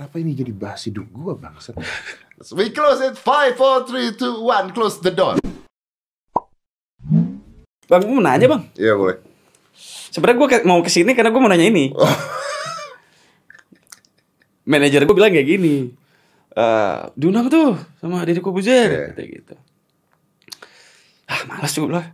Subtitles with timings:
[0.00, 1.76] Kenapa ini jadi bahas hidup gua bangsat?
[2.56, 3.20] We close it.
[3.20, 4.72] Five, four, three, two, one.
[4.72, 5.36] Close the door.
[7.84, 8.64] Bang, gue mau nanya bang.
[8.80, 9.20] Iya boleh.
[10.08, 11.92] Sebenarnya gue mau ke sini karena gue mau nanya ini.
[11.92, 12.08] Oh.
[14.72, 15.92] Manajer gue bilang kayak gini.
[16.48, 19.04] Eh, diundang tuh sama Deddy Kobuzer Iya.
[19.12, 19.54] kata gitu.
[21.28, 22.06] Ah, malas juga lah.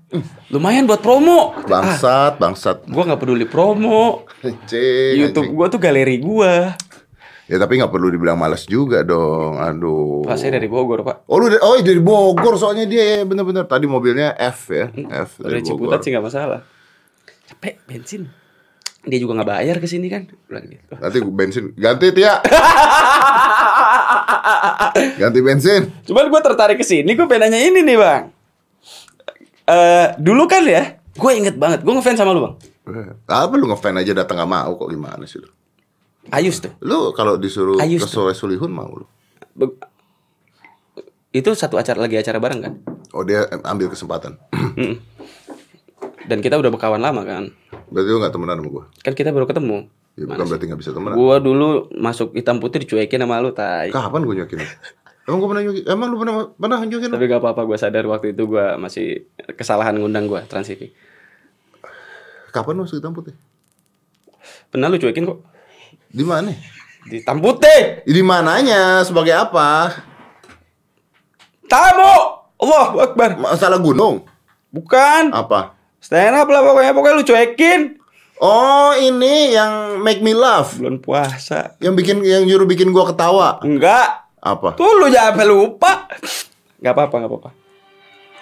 [0.50, 1.54] Lumayan buat promo.
[1.54, 2.82] Ah, Bangsat, bangsat.
[2.82, 4.26] gue nggak peduli promo.
[4.42, 5.54] Anjing, YouTube anjing.
[5.54, 6.54] gue tuh galeri gue.
[7.46, 9.56] Ya tapi nggak perlu dibilang malas juga dong.
[9.56, 10.26] Aduh.
[10.26, 11.22] Pak saya dari Bogor pak.
[11.26, 14.90] Oh lu dari, oh dari Bogor soalnya dia ya bener-bener tadi mobilnya F ya
[15.22, 16.02] F Dari dari Ciputat Bogor.
[16.02, 16.60] sih nggak masalah.
[17.46, 18.22] Capek bensin.
[19.06, 20.26] Dia juga nggak bayar ke sini kan.
[20.50, 20.92] Bilang gitu.
[20.98, 22.42] Nanti bensin ganti Tia.
[25.22, 25.82] ganti bensin.
[26.02, 28.22] Cuman gue tertarik ke sini, gue pengen nanya ini nih bang.
[29.66, 32.54] Eh dulu kan ya, gue inget banget, gue ngefans sama lu bang.
[32.86, 35.46] Eh, Apa lu ngefan aja datang gak mau kok gimana sih lu?
[36.34, 36.72] Ayus tuh.
[36.82, 38.10] Lu kalau disuruh Ayus ke.
[38.10, 39.06] Soleh Solihun mau lu?
[39.54, 39.78] Be-
[41.36, 42.72] itu satu acara lagi acara bareng kan.
[43.12, 44.40] Oh dia ambil kesempatan.
[46.30, 47.52] Dan kita udah berkawan lama kan.
[47.92, 48.84] Berarti lu gak temenan sama gua?
[49.04, 49.86] Kan kita baru ketemu.
[50.16, 51.14] Ya bukan berarti gak bisa temenan.
[51.14, 53.92] Gue dulu masuk hitam putih dicuekin sama lu tai.
[53.94, 54.58] Kapan gua nyokin?
[54.58, 54.66] lu?
[55.28, 55.82] Emang gua pernah nyokin?
[55.86, 57.08] Emang lu pernah pernah nyokin?
[57.12, 57.14] lu?
[57.14, 59.06] Tapi gak apa-apa gue sadar waktu itu gue masih
[59.54, 60.90] kesalahan ngundang gue Trans TV.
[62.50, 63.36] Kapan masuk hitam putih?
[64.72, 65.38] Pernah lu cuekin kok.
[66.16, 66.48] Di mana?
[67.04, 68.00] Di hitam putih.
[68.08, 69.04] Di mananya?
[69.04, 69.92] Sebagai apa?
[71.68, 72.16] Tamu.
[72.56, 73.36] Allah Akbar.
[73.36, 74.24] Masalah gunung?
[74.72, 75.28] Bukan.
[75.36, 75.76] Apa?
[76.00, 76.96] Stand up lah pokoknya.
[76.96, 77.80] Pokoknya lu cuekin.
[78.36, 81.76] Oh ini yang make me laugh Bulan puasa.
[81.80, 84.28] Yang bikin yang nyuruh bikin gua ketawa Enggak.
[84.40, 84.76] Apa?
[84.76, 86.08] Tuh lu jangan lupa.
[86.80, 87.50] Enggak apa-apa, enggak apa-apa.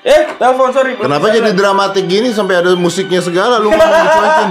[0.04, 0.94] Eh, telepon sorry.
[1.00, 4.50] Kenapa jadi dramatik gini sampai ada musiknya segala lu ngomong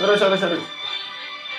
[0.00, 0.58] Sorry, sorry, sorry.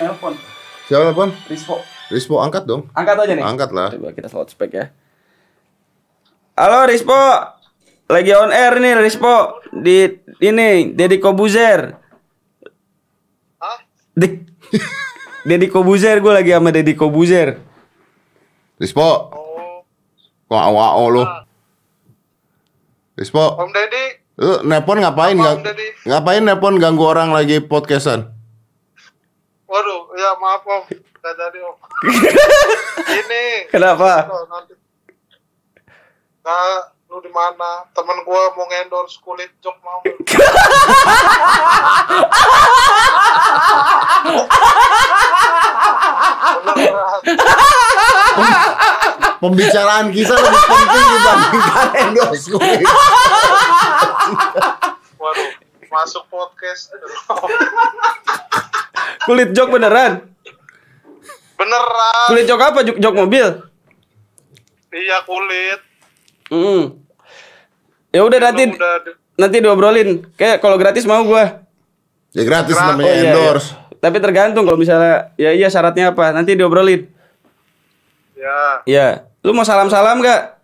[0.01, 0.50] Telepon.
[0.91, 1.31] Siapa pun?
[1.47, 1.79] Rispo.
[2.11, 3.43] Rispo angkat dong Angkat aja nih.
[3.47, 4.85] Angkat lah Coba kita slot spek ya.
[6.59, 7.15] Halo Rispo.
[8.11, 11.95] Lagi on air nih Rispo di ini Deddy Kobuzer.
[13.63, 13.79] Hah?
[14.19, 14.33] Dik.
[15.47, 17.55] Deddy Kobuzer gue lagi sama Deddy Kobuzer.
[18.75, 19.87] Rispo Oh,
[20.51, 21.23] Kok awao lu
[23.15, 24.05] Rispo Om Deddy.
[24.43, 26.03] Lu nepon ngapain Deddy?
[26.03, 28.30] Ngapain nepon ganggu orang lagi podcastan
[29.71, 30.83] Waduh, ya maaf Om.
[31.23, 31.75] Gak jadi Om.
[33.23, 33.71] Ini.
[33.71, 34.27] Kenapa?
[34.27, 34.75] Nanti.
[36.43, 37.87] Nah, lu di mana?
[37.95, 40.03] Temen gua mau endorse kulit jok mau.
[46.61, 46.93] nggak?
[49.39, 52.69] Pembicaraan kita lebih penting dibandingkan endorse gue
[55.15, 55.49] Waduh,
[55.89, 56.91] masuk podcast.
[59.25, 60.31] Kulit jok beneran.
[61.57, 62.25] Beneran.
[62.33, 62.79] Kulit jok apa?
[62.81, 63.47] Jok, jok mobil.
[64.91, 65.79] Iya kulit.
[66.51, 66.99] Hmm.
[68.11, 68.95] Ya udah nanti udah
[69.39, 70.25] nanti diobrolin.
[70.35, 71.63] Kayak kalau gratis mau gua.
[72.33, 72.91] Ya gratis Gratis.
[72.95, 73.79] namanya Oh, iya, endorse iya.
[74.01, 76.33] Tapi tergantung kalau misalnya ya iya syaratnya apa.
[76.33, 77.07] Nanti diobrolin.
[78.33, 79.07] Ya, Ya.
[79.45, 80.61] Lu mau salam-salam gak?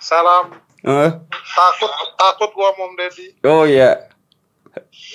[0.00, 0.50] salam.
[0.82, 1.10] Eh.
[1.30, 3.26] Takut takut gua sama Om Deddy.
[3.46, 4.08] Oh iya.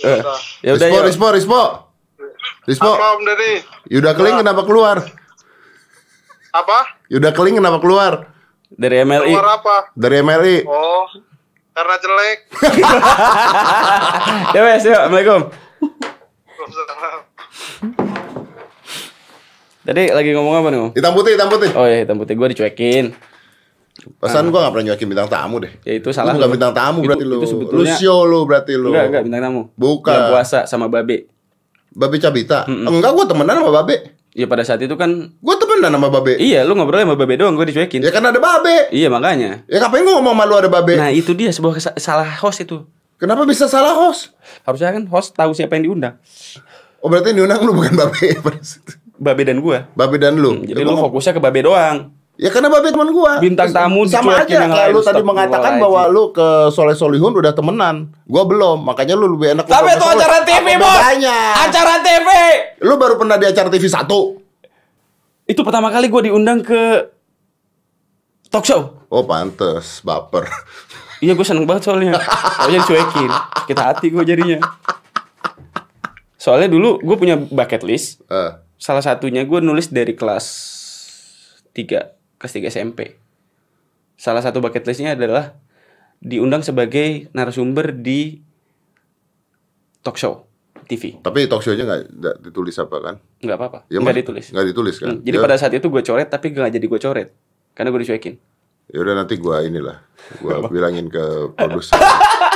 [0.06, 0.40] Udah.
[0.64, 1.04] Ya udah Rispo.
[1.04, 1.62] Rispo, Rispo
[2.66, 3.53] Rispo Apa Om Deddy?
[3.88, 4.98] Yuda Keling kenapa keluar?
[6.52, 6.80] Apa?
[7.08, 8.34] Yuda Keling kenapa keluar?
[8.68, 9.30] Dari MLI.
[9.30, 9.76] Keluar apa?
[9.94, 11.06] Dari MLI Oh,
[11.72, 12.40] karena jelek.
[14.56, 14.96] ya wes, yuk.
[14.96, 15.42] Assalamualaikum.
[19.86, 20.90] Tadi lagi ngomong apa nih, Om?
[20.94, 23.14] Hitam putih, hitam putih Oh iya, hitam putih gua dicuekin.
[24.18, 26.34] Pesan gua gak pernah nyuakin bintang tamu deh Ya itu Lu salah.
[26.34, 26.54] bukan lu.
[26.54, 29.42] bintang tamu Itu- berarti lu Itu Lu sebetulnya show lu berarti lu Enggak, enggak bintang
[29.44, 29.62] tamu.
[29.72, 30.09] Bukan.
[30.12, 31.30] Bulan puasa sama Babe.
[31.95, 33.95] Babe Cabita Enggak gua temenan sama Babe
[34.35, 37.56] Iya pada saat itu kan Gua temenan sama Babe Iya, lu ngobrol sama Babe doang,
[37.56, 38.03] gue dicuekin.
[38.03, 39.63] Ya kan ada Babe Iya, makanya.
[39.72, 42.83] Ya ngapain gua ngomong sama lu ada Babe Nah, itu dia sebuah salah host itu.
[43.16, 44.35] Kenapa bisa salah host?
[44.67, 46.19] Harusnya kan host tahu siapa yang diundang.
[47.00, 48.27] Oh berarti yang diundang lu bukan Babe.
[49.25, 49.88] Babe dan gua.
[49.95, 52.12] Babe dan lu Jadi Ya, lu fokusnya ke Babe doang.
[52.36, 56.02] Ya karena Babe teman gua Bintang tamu Sama aja kayak lain, lu tadi mengatakan bahwa
[56.02, 56.12] aja.
[56.12, 60.44] lu ke Soleh Solihun udah temenan Gua belum Makanya lu lebih enak Tapi itu acara
[60.44, 60.84] TV, Bos.
[60.86, 61.38] bedanya?
[61.64, 62.28] Acara TV.
[62.82, 64.04] Lu baru pernah di acara TV 1
[65.48, 67.08] Itu pertama kali gua diundang ke
[68.46, 69.00] talk show.
[69.08, 70.44] Oh pantes Baper
[71.18, 72.20] Iya, gue seneng banget soalnya.
[72.60, 73.32] Soalnya dicuekin.
[73.32, 74.60] Sakit hati gue jadinya.
[76.36, 78.20] Soalnya dulu gue punya bucket list.
[78.28, 80.46] Eh, Salah satunya gue nulis dari kelas
[81.72, 83.00] 3, kelas 3 SMP.
[84.16, 85.56] Salah satu bucket listnya adalah
[86.18, 88.40] diundang sebagai narasumber di
[90.02, 90.48] talk show.
[90.86, 91.18] TV.
[91.18, 93.16] Tapi talk show-nya nggak ditulis apa kan?
[93.42, 93.80] Nggak apa-apa.
[93.90, 94.54] Ya, nggak ditulis.
[94.54, 95.18] Nggak ditulis kan?
[95.18, 97.30] Hmm, Jadi Ya- pada saat itu gue coret tapi nggak jadi gue coret
[97.74, 98.36] karena gue dicuekin.
[98.86, 99.98] Ya udah nanti gua inilah.
[100.38, 101.98] Gua bilangin ke produser.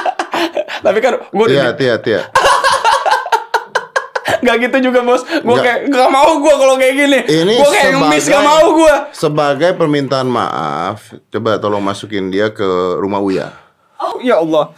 [0.85, 2.21] Tapi kan gue Tia, Tia, Tia.
[4.39, 5.23] Nggak gitu juga bos.
[5.23, 7.19] Gue kayak nggak mau gue kalau kayak gini.
[7.27, 8.95] Ini Gue kayak ngemis nggak mau gue.
[9.15, 12.67] Sebagai permintaan maaf, coba tolong masukin dia ke
[12.99, 13.55] rumah Uya.
[13.99, 14.71] Oh ya Allah.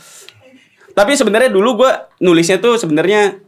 [0.91, 3.39] Tapi sebenarnya dulu gue nulisnya tuh sebenarnya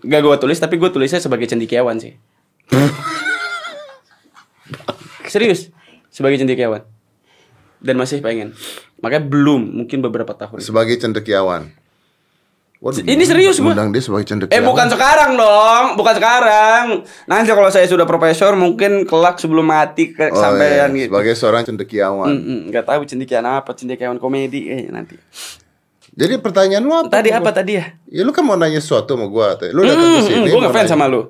[0.00, 2.14] gak gue tulis tapi gue tulisnya sebagai cendekiawan sih.
[5.32, 5.68] Serius
[6.14, 6.86] sebagai cendekiawan.
[7.82, 8.56] Dan masih pengen.
[9.04, 10.64] Makanya belum mungkin beberapa tahun.
[10.64, 11.75] Sebagai cendekiawan.
[12.76, 13.72] Waduh, Ini serius gua.
[13.72, 14.52] Undang dia sebagai cendekiawan.
[14.52, 16.84] Eh bukan sekarang dong, bukan sekarang.
[17.24, 20.96] Nanti kalau saya sudah profesor mungkin kelak sebelum mati ke Oh, sampean iya.
[20.98, 21.08] gitu.
[21.08, 22.28] Sebagai seorang cendekiawan.
[22.28, 25.16] Mm, mm, nggak tahu cendekiawan apa, cendekiawan komedi eh nanti.
[26.12, 27.08] Jadi pertanyaan lu apa?
[27.10, 27.52] Tadi apa gua?
[27.54, 27.84] tadi ya?
[28.08, 29.56] Ya lu kan mau nanya sesuatu sama gua.
[29.66, 30.36] Lu datang ke Hmm, sini.
[30.38, 31.20] hmm, gua ngefans sama lu.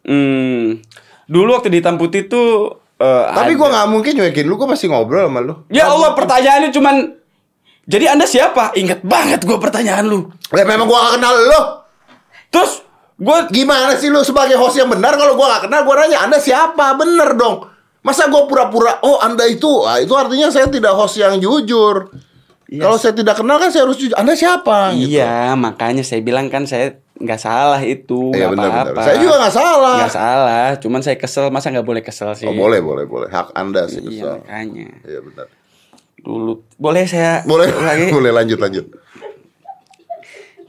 [0.00, 0.80] Hmm,
[1.24, 4.88] dulu waktu di Hitam Putih tuh eh, Tapi gua nggak mungkin nyuekin lu, gua masih
[4.88, 5.54] ngobrol sama lu.
[5.68, 7.19] Ya Allah pertanyaannya cuman
[7.90, 8.70] Jadi Anda siapa?
[8.72, 10.30] Ingat banget gue pertanyaan lu.
[10.50, 11.60] Ya memang gua gak kenal lu.
[12.48, 12.86] Terus
[13.18, 16.38] gue Gimana sih lu sebagai host yang benar kalau gua gak kenal gua nanya Anda
[16.38, 16.94] siapa?
[16.94, 17.66] Bener dong.
[18.00, 19.82] Masa gua pura-pura oh Anda itu?
[19.82, 22.14] Ah, itu artinya saya tidak host yang jujur.
[22.70, 24.14] Kalau saya tidak kenal kan saya harus jujur.
[24.14, 24.94] Anda siapa?
[24.94, 25.18] Gitu.
[25.18, 28.70] Iya, makanya saya bilang kan saya nggak salah itu, Iya nggak benar.
[28.86, 29.00] apa-apa.
[29.02, 29.96] Saya juga nggak salah.
[29.98, 32.46] Nggak salah, cuman saya kesel masa nggak boleh kesel sih.
[32.46, 33.26] Oh boleh boleh boleh.
[33.26, 34.34] Hak Anda sih Iya kesal.
[34.38, 34.86] makanya.
[35.02, 35.46] Iya benar.
[36.20, 38.12] Dulu boleh saya Boleh lagi.
[38.16, 38.86] boleh lanjut lanjut.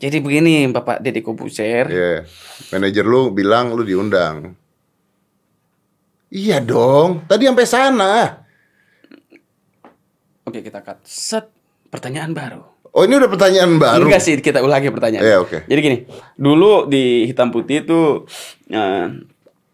[0.01, 1.85] Jadi begini Bapak Deddy Kobuser.
[1.85, 2.25] Iya.
[2.73, 4.57] Manajer lu bilang lu diundang.
[6.31, 7.27] Iya dong.
[7.29, 8.11] Tadi sampai sana.
[10.47, 11.03] Oke kita cut.
[11.05, 11.45] Set
[11.93, 12.63] pertanyaan baru.
[12.91, 14.03] Oh ini udah pertanyaan baru.
[14.03, 15.23] Enggak sih, kita ulangi pertanyaan.
[15.23, 15.63] Iya, oke.
[15.63, 15.97] Jadi gini,
[16.35, 18.27] dulu di hitam putih itu
[18.67, 19.07] eh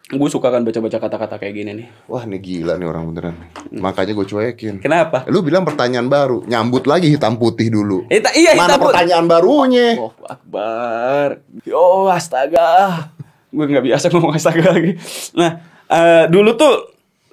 [0.07, 1.88] gue suka kan baca-baca kata-kata kayak gini nih.
[2.07, 3.36] Wah ini gila nih orang beneran.
[3.69, 4.80] Makanya gue cuekin.
[4.80, 5.27] Kenapa?
[5.27, 8.07] Lu bilang pertanyaan baru, nyambut lagi hitam putih dulu.
[8.07, 8.88] Eh, ta- iya Mana hitam putih.
[8.95, 9.88] pertanyaan barunya?
[10.00, 11.44] Oh, Akbar.
[11.62, 13.12] Yo, astaga.
[13.48, 14.95] Gue nggak biasa ngomong astaga lagi.
[15.36, 15.51] Nah,
[15.86, 16.74] eh, dulu tuh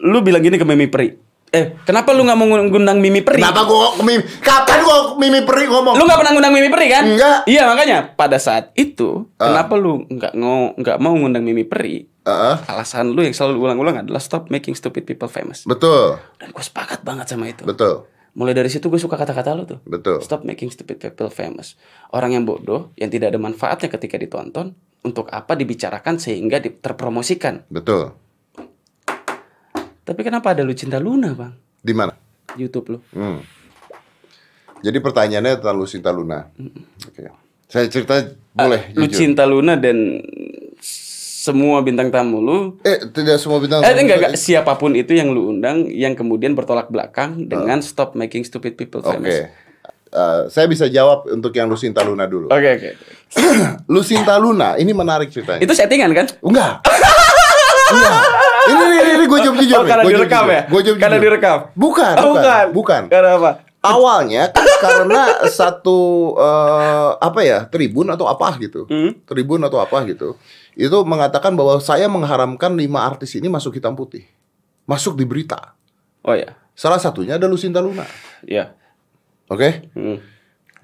[0.03, 1.24] lu bilang gini ke Mimi Peri.
[1.54, 3.38] Eh, kenapa lu nggak mau ngundang Mimi Peri?
[3.38, 4.26] Kenapa gua mimi?
[4.42, 5.94] Kapan gua mimi peri ngomong?
[5.94, 7.04] Lu nggak pernah ngundang Mimi Peri kan?
[7.06, 7.38] Enggak.
[7.46, 9.54] Iya makanya pada saat itu Ah.
[9.54, 12.10] kenapa lu nggak ngo- nggak mau ngundang Mimi Peri?
[12.20, 12.56] Heeh.
[12.66, 15.62] Alasan lu yang selalu ulang-ulang adalah stop making stupid people famous.
[15.62, 17.62] betul, Dan gue sepakat banget sama itu.
[17.62, 19.78] betul, Mulai dari situ gue suka kata-kata lu tuh.
[19.84, 20.18] betul.
[20.18, 21.78] Stop making stupid people famous.
[22.08, 27.62] Orang yang bodoh, yang tidak ada manfaatnya ketika ditonton, untuk apa dibicarakan sehingga terpromosikan.
[27.68, 28.16] Betul.
[30.04, 31.52] Tapi kenapa ada lu cinta Luna bang?
[31.80, 32.12] Di mana?
[32.54, 32.98] YouTube lu.
[33.10, 33.40] Hmm.
[34.78, 36.44] Jadi pertanyaannya tentang Lucinta Luna.
[37.02, 37.32] Oke.
[37.64, 38.20] Saya cerita
[38.52, 39.16] boleh Lu jujur.
[39.16, 40.20] cinta Luna dan
[40.78, 43.80] semua bintang tamu lu Eh, tidak semua bintang.
[43.80, 47.44] Eh tamu enggak, saya- enggak siapa pun itu yang lu undang yang kemudian bertolak belakang
[47.44, 49.08] dengan stop making stupid people Oke.
[49.10, 49.36] famous.
[50.06, 52.48] Eh, saya bisa jawab untuk yang Lucinta Luna dulu.
[52.48, 52.90] Oke oke.
[53.90, 55.58] Lucinta Luna, ini menarik ceritanya.
[55.58, 56.26] Itu settingan kan?
[56.40, 56.84] Enggak.
[57.92, 58.20] Enggak.
[58.64, 59.76] Ini ini, ini gue jawab jujur.
[59.76, 60.55] Oh, karena Gua direkam jujur.
[60.55, 60.62] ya?
[60.66, 61.58] Gua jawab Karena direkam?
[61.75, 63.02] Bukan, Oh, bukan, bukan.
[63.08, 63.50] Karena apa?
[63.84, 65.99] Awalnya kan karena satu
[66.34, 69.12] eh, apa ya tribun atau apa gitu, Hmm?
[69.22, 70.40] tribun atau apa gitu,
[70.72, 74.25] itu mengatakan bahwa saya mengharamkan lima artis ini masuk hitam putih,
[74.84, 75.76] masuk di berita.
[76.25, 76.56] Oh ya.
[76.73, 78.09] Salah satunya ada Lucinta Luna,
[78.42, 78.73] Ya.
[79.47, 79.85] oke?
[79.92, 80.16] Hmm.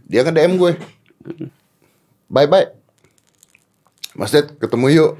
[0.04, 0.76] Dia kan DM gue,
[2.28, 2.68] bye bye,
[4.12, 5.10] Mas Ded ketemu yuk,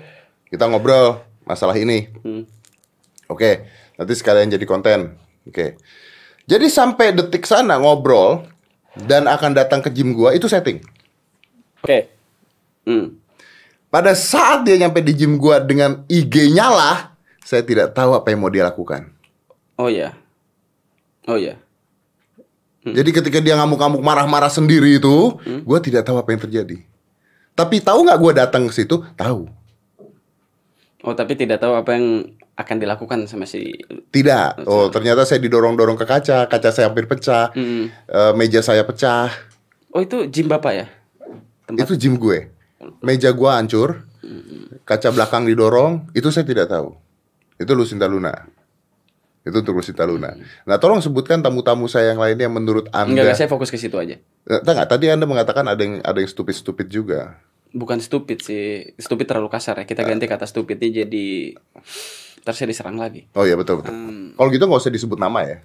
[0.46, 2.06] kita ngobrol masalah ini.
[2.22, 2.46] Hmm.
[3.26, 3.66] Oke,
[3.98, 5.18] nanti sekalian jadi konten.
[5.46, 5.78] Oke.
[6.46, 8.46] Jadi sampai detik sana ngobrol
[9.06, 10.82] dan akan datang ke gym gua itu setting.
[11.82, 12.10] Oke.
[12.86, 13.18] Hmm.
[13.90, 18.42] Pada saat dia nyampe di gym gua dengan IG nyala, saya tidak tahu apa yang
[18.42, 19.10] mau dia lakukan.
[19.74, 20.14] Oh ya.
[21.26, 21.58] Oh ya.
[22.80, 25.36] Jadi ketika dia ngamuk-ngamuk marah-marah sendiri itu,
[25.68, 26.76] gua tidak tahu apa yang terjadi.
[27.52, 29.04] Tapi tahu nggak gua datang ke situ?
[29.14, 29.59] Tahu.
[31.00, 32.28] Oh tapi tidak tahu apa yang
[32.60, 33.72] akan dilakukan sama si.
[34.12, 34.68] Tidak.
[34.68, 37.48] Oh, ternyata saya didorong-dorong ke kaca, kaca saya hampir pecah.
[37.56, 37.88] Hmm.
[37.88, 39.32] Eh, meja saya pecah.
[39.90, 40.86] Oh itu gym bapak ya?
[41.64, 41.88] Tempat.
[41.88, 42.52] Itu gym gue.
[43.00, 44.04] Meja gua hancur.
[44.84, 46.94] Kaca belakang didorong, itu saya tidak tahu.
[47.56, 48.32] Itu Lucinta Luna.
[49.40, 50.36] Itu untuk Lucinta Luna.
[50.68, 53.24] Nah, tolong sebutkan tamu-tamu saya yang lainnya yang menurut Anda.
[53.24, 54.20] enggak, saya fokus ke situ aja.
[54.20, 57.40] Eh, Enggak, tadi Anda mengatakan ada yang ada yang stupid-stupid juga.
[57.70, 58.94] Bukan stupid sih.
[58.98, 59.84] Stupid terlalu kasar ya.
[59.86, 61.54] Kita ganti kata stupidnya jadi
[62.40, 63.28] Ntar saya diserang lagi.
[63.36, 63.92] Oh iya betul betul.
[63.92, 64.32] Hmm.
[64.32, 65.58] Kalau gitu nggak usah disebut nama ya.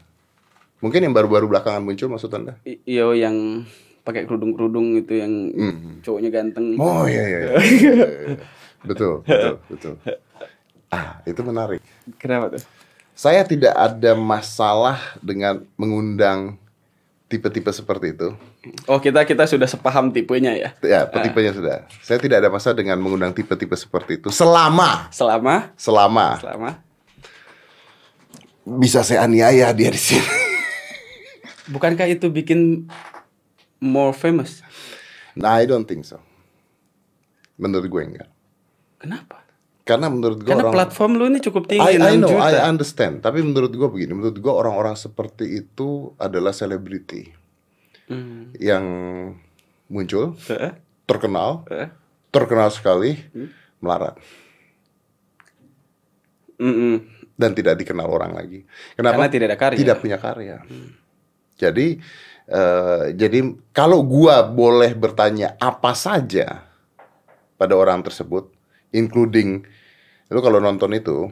[0.83, 2.59] Mungkin yang baru-baru belakangan muncul maksud Anda?
[2.67, 3.63] I- Yo yang
[4.03, 5.33] pakai kerudung-kerudung itu yang
[6.03, 6.75] cowoknya ganteng.
[6.77, 7.39] Oh iya iya.
[7.39, 7.53] iya.
[7.57, 8.37] Iya, iya.
[8.85, 9.93] betul, betul, betul.
[10.93, 11.81] Ah, itu menarik.
[12.21, 12.61] Kenapa tuh?
[13.15, 16.59] Saya tidak ada masalah dengan mengundang
[17.31, 18.35] tipe-tipe seperti itu.
[18.89, 20.69] Oh, kita kita sudah sepaham tipenya ya.
[20.81, 21.85] Ya, tipenya sudah.
[22.01, 26.69] Saya tidak ada masalah dengan mengundang tipe-tipe seperti itu selama Selama selama selama
[28.65, 30.25] bisa saya aniaya dia di sini.
[31.73, 32.89] bukankah itu bikin
[33.77, 34.65] more famous?
[35.37, 36.17] Nah, I don't think so.
[37.61, 38.29] Menurut gue enggak.
[38.97, 39.45] Kenapa?
[39.85, 42.49] Karena menurut gue Karena orang platform lu ini cukup tinggi I, I 6 know, juta.
[42.49, 43.21] I understand.
[43.21, 47.44] Tapi menurut gue begini, menurut gue orang-orang seperti itu adalah selebriti
[48.05, 48.53] Hmm.
[48.61, 48.85] yang
[49.89, 50.77] muncul, Heeh.
[51.09, 51.89] terkenal, Heeh.
[52.29, 53.17] terkenal sekali,
[53.81, 54.17] melarat
[56.61, 57.01] Mm-mm.
[57.33, 58.61] dan tidak dikenal orang lagi.
[58.93, 59.25] Kenapa?
[59.25, 59.77] Karena tidak ada karya.
[59.81, 60.57] Tidak punya karya.
[61.57, 61.97] Jadi,
[62.45, 63.39] eh, jadi
[63.73, 66.61] kalau gua boleh bertanya apa saja
[67.57, 68.51] pada orang tersebut,
[68.93, 69.65] including
[70.29, 71.31] lu kalau nonton itu,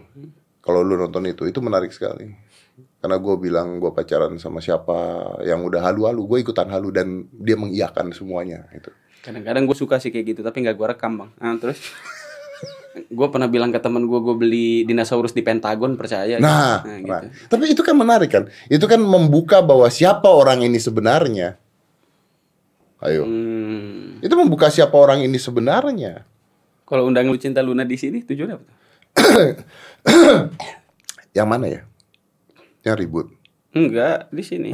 [0.63, 2.42] kalau lu nonton itu, itu menarik sekali.
[2.73, 4.95] Karena gue bilang gue pacaran sama siapa
[5.45, 8.65] yang udah halu-halu, gue ikutan halu dan dia mengiyakan semuanya.
[8.73, 8.89] Itu.
[9.21, 11.31] Kadang-kadang gue suka sih kayak gitu, tapi nggak gue rekam bang.
[11.37, 11.79] Nah, terus
[12.93, 16.39] gue pernah bilang ke temen gue, gue beli dinosaurus di Pentagon percaya.
[16.41, 17.27] Nah, nah, nah, gitu.
[17.51, 18.43] tapi itu kan menarik kan?
[18.71, 21.59] Itu kan membuka bahwa siapa orang ini sebenarnya.
[23.03, 24.23] Ayo, Hmm.
[24.23, 26.23] itu membuka siapa orang ini sebenarnya.
[26.87, 28.65] Kalau undang lu cinta Luna di sini tujuannya apa?
[31.37, 31.81] Yang mana ya?
[32.83, 33.27] Yang ribut.
[33.73, 34.71] Enggak, di sini.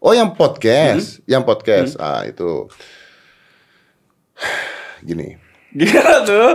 [0.00, 1.98] Oh, yang podcast, yang podcast.
[2.00, 2.70] Ah, itu
[5.04, 5.36] gini.
[5.76, 6.50] Gimana tuh?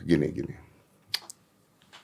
[0.00, 0.54] Gini, gini.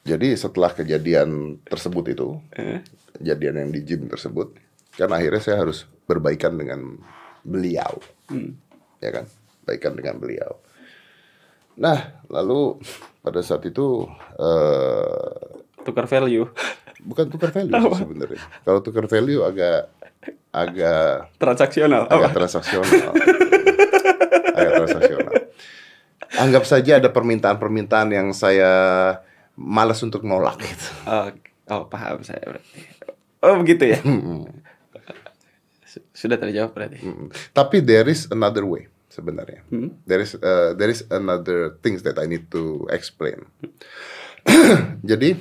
[0.07, 2.79] Jadi setelah kejadian tersebut itu, Eh,
[3.19, 4.55] kejadian yang di gym tersebut,
[4.95, 6.99] kan akhirnya saya harus berbaikan dengan
[7.43, 7.99] beliau,
[9.03, 9.27] ya kan,
[9.67, 10.63] baikan dengan beliau.
[11.77, 12.81] Nah, lalu
[13.21, 15.33] pada saat itu eh,
[15.85, 16.49] tukar value,
[17.05, 18.41] bukan tukar value sebenarnya.
[18.65, 19.93] Kalau tukar value agak
[20.51, 22.09] agak transaksional.
[22.09, 22.37] agak Apa?
[22.37, 23.13] transaksional,
[24.57, 25.33] agak transaksional.
[26.37, 28.73] Anggap saja ada permintaan-permintaan yang saya
[29.55, 30.87] malas untuk nolak gitu.
[31.07, 31.29] Oh,
[31.73, 32.81] oh, paham saya berarti.
[33.41, 33.99] Oh begitu ya.
[35.87, 36.99] Su- Sudah terjawab berarti.
[37.53, 39.65] Tapi there is another way sebenarnya.
[39.73, 39.97] Hmm.
[40.05, 43.49] There is uh, there is another things that I need to explain.
[45.11, 45.41] Jadi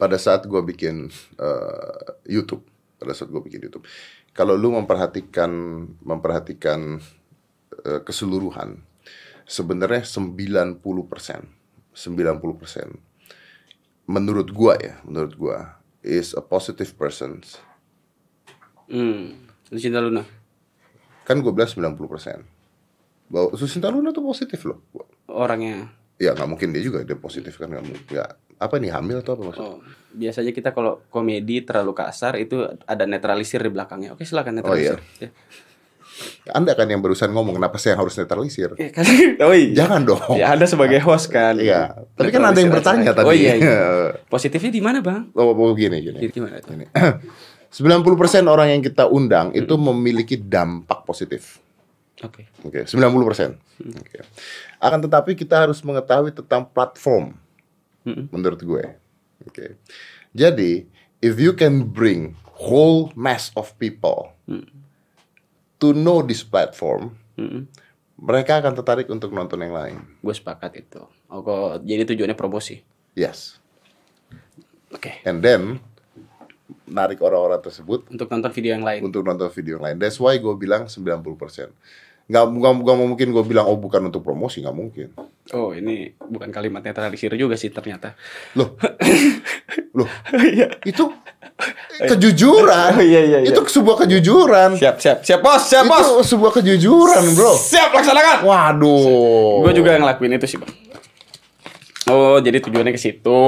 [0.00, 2.64] pada saat gue bikin uh, YouTube,
[2.96, 3.84] pada saat gue bikin YouTube,
[4.32, 5.52] kalau lu memperhatikan
[6.00, 7.04] memperhatikan
[7.84, 8.80] uh, keseluruhan,
[9.44, 10.80] sebenarnya 90
[11.10, 11.52] persen,
[11.92, 12.88] 90 persen,
[14.08, 15.58] menurut gua ya, menurut gua
[16.00, 17.44] is a positive person.
[18.88, 19.36] Hmm.
[19.68, 20.24] Luna.
[21.28, 22.38] Kan gue bilang 90 persen.
[23.28, 24.80] Bahwa Susinta Luna tuh positif loh.
[25.28, 25.92] Orangnya.
[26.18, 28.04] Ya nggak mungkin dia juga dia positif kan nggak mungkin.
[28.08, 29.70] Nggak- apa nih hamil atau apa maksudnya?
[29.70, 29.78] Oh,
[30.18, 34.18] biasanya kita kalau komedi terlalu kasar itu ada netralisir di belakangnya.
[34.18, 34.98] Oke, silakan netralisir.
[35.22, 35.30] Ya.
[36.50, 38.74] Anda kan yang barusan ngomong kenapa saya harus netralisir?
[38.74, 39.06] Ya, kan?
[39.46, 39.86] Oh iya.
[39.86, 40.34] Jangan dong.
[40.34, 41.54] Ya ada sebagai host kan.
[41.54, 42.02] Iya.
[42.18, 43.26] Tapi kan ada yang bertanya tadi.
[43.30, 43.54] Oh iya.
[43.54, 43.78] iya.
[44.32, 45.30] Positifnya di mana, Bang?
[45.38, 46.18] Oh, oh, gini gini.
[46.18, 46.74] Jadi gimana tuh?
[46.74, 46.86] Gini.
[47.68, 51.60] 90% orang yang kita undang itu memiliki dampak positif.
[52.24, 52.50] Oke.
[52.66, 53.54] Oke, 90%.
[53.94, 54.18] Oke.
[54.82, 57.38] Akan tetapi kita harus mengetahui tentang platform.
[58.02, 58.26] Mm-mm.
[58.34, 58.84] Menurut gue.
[59.46, 59.78] Oke.
[60.34, 60.86] Jadi,
[61.22, 64.34] if you can bring whole mass of people
[65.78, 67.70] to know this platform, Mm-mm.
[68.18, 70.02] mereka akan tertarik untuk nonton yang lain.
[70.18, 71.02] Gue sepakat itu.
[71.30, 72.82] Oh, kok jadi tujuannya promosi.
[73.14, 73.62] Yes.
[74.90, 75.22] Oke.
[75.22, 75.78] And then
[76.88, 79.00] narik orang-orang tersebut Untuk nonton video yang lain.
[79.04, 79.96] untuk nonton video yang lain.
[80.00, 81.20] That's why gue bilang 90%.
[82.28, 85.08] Nggak, nggak, mungkin gue bilang oh bukan untuk promosi, nggak mungkin.
[85.56, 88.12] Oh, ini bukan kalimat netralisir juga sih ternyata.
[88.52, 88.76] Loh,
[89.96, 90.68] loh, Iya.
[90.84, 91.08] itu
[92.04, 93.00] kejujuran.
[93.00, 93.48] Oh, iya, iya, iya.
[93.48, 94.76] Itu sebuah kejujuran.
[94.76, 96.28] Siap, siap, siap, bos, siap, itu bos.
[96.28, 97.56] sebuah kejujuran, bro.
[97.56, 98.36] Siap, laksanakan.
[98.44, 99.64] Waduh.
[99.64, 100.68] Gue juga ngelakuin itu sih, Bang.
[102.08, 103.40] Oh, jadi tujuannya ke situ.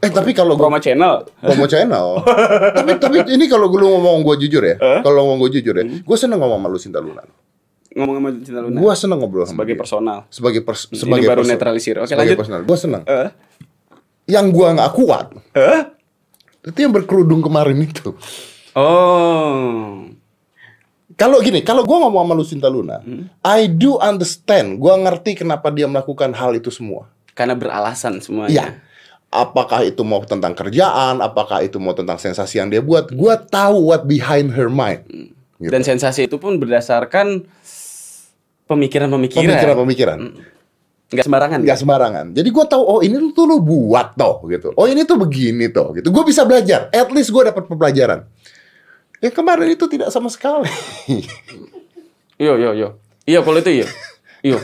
[0.00, 1.28] Eh tapi kalau Promo channel.
[1.36, 2.20] promo channel.
[2.76, 4.76] tapi tapi ini kalau gue ngomong gue jujur ya.
[5.00, 7.20] Kalau ngomong gue jujur ya, gue seneng ngomong sama lu Sinta Luna.
[7.96, 8.76] Ngomong sama Cinta Luna.
[8.76, 9.80] Gue seneng ngobrol sama sebagai dia.
[9.80, 10.18] personal.
[10.28, 11.94] Sebagai pers Ini sebagai baru perso- netralisir.
[11.96, 12.38] Oke, sebagai lanjut.
[12.38, 12.60] personal.
[12.62, 13.02] Gue seneng.
[13.02, 13.28] Eh?
[14.28, 15.80] Yang gue nggak kuat Eh?
[16.62, 18.12] itu yang berkerudung kemarin itu.
[18.76, 20.04] Oh.
[21.16, 23.32] Kalau gini, kalau gue ngomong sama Lucinta Luna, Hmm.
[23.40, 24.76] I do understand.
[24.76, 27.08] Gue ngerti kenapa dia melakukan hal itu semua.
[27.32, 28.52] Karena beralasan semuanya.
[28.52, 28.66] Iya.
[29.28, 33.90] apakah itu mau tentang kerjaan, apakah itu mau tentang sensasi yang dia buat, gua tahu
[33.90, 35.02] what behind her mind.
[35.58, 35.68] Gitu.
[35.68, 37.44] Dan sensasi itu pun berdasarkan
[38.66, 39.46] pemikiran-pemikiran.
[39.46, 40.18] Pemikiran-pemikiran.
[41.06, 41.58] Nggak sembarangan.
[41.62, 42.26] nggak sembarangan.
[42.34, 44.74] Jadi gue tahu oh ini tuh lu buat toh gitu.
[44.74, 46.10] Oh ini tuh begini toh gitu.
[46.10, 46.90] Gue bisa belajar.
[46.90, 48.26] At least gue dapat pembelajaran.
[49.22, 50.68] Ya kemarin itu tidak sama sekali.
[52.36, 53.00] Yo yo yo.
[53.24, 53.88] Iya kalau itu iya.
[54.44, 54.60] Iya.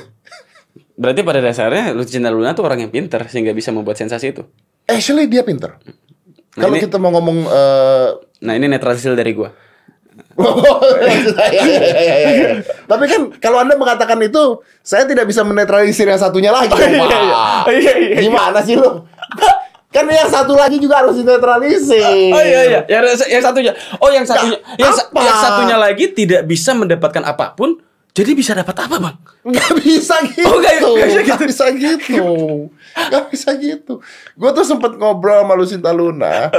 [0.92, 4.44] Berarti pada dasarnya Lucinta Luna tuh orang yang pinter sehingga bisa membuat sensasi itu.
[4.85, 5.80] Actually dia pinter.
[5.80, 8.09] Nah, Kalau kita mau ngomong eh,
[8.42, 9.32] Nah ini netralisil dari
[12.87, 16.72] Tapi kan kalau Anda mengatakan itu, saya tidak bisa menetralisir yang satunya lagi.
[16.72, 18.18] Iya, iya.
[18.20, 19.06] Gimana sih lu?
[19.92, 22.32] Kan yang satu lagi juga harus dinetralisir.
[22.32, 22.80] Oh iya iya.
[22.88, 23.72] Yang, yang satunya.
[24.00, 24.58] Oh yang satunya.
[24.80, 25.20] Yang, apa?
[25.20, 27.76] yang satunya lagi tidak bisa mendapatkan apa pun.
[28.12, 29.16] Jadi bisa dapat apa bang?
[29.56, 30.44] Gak bisa gitu.
[30.44, 32.25] Oh, nggak- nggak bisa Nggak bisa gitu.
[32.92, 34.04] Gak bisa gitu.
[34.37, 36.52] Gue tuh sempet ngobrol sama Lucinta Luna.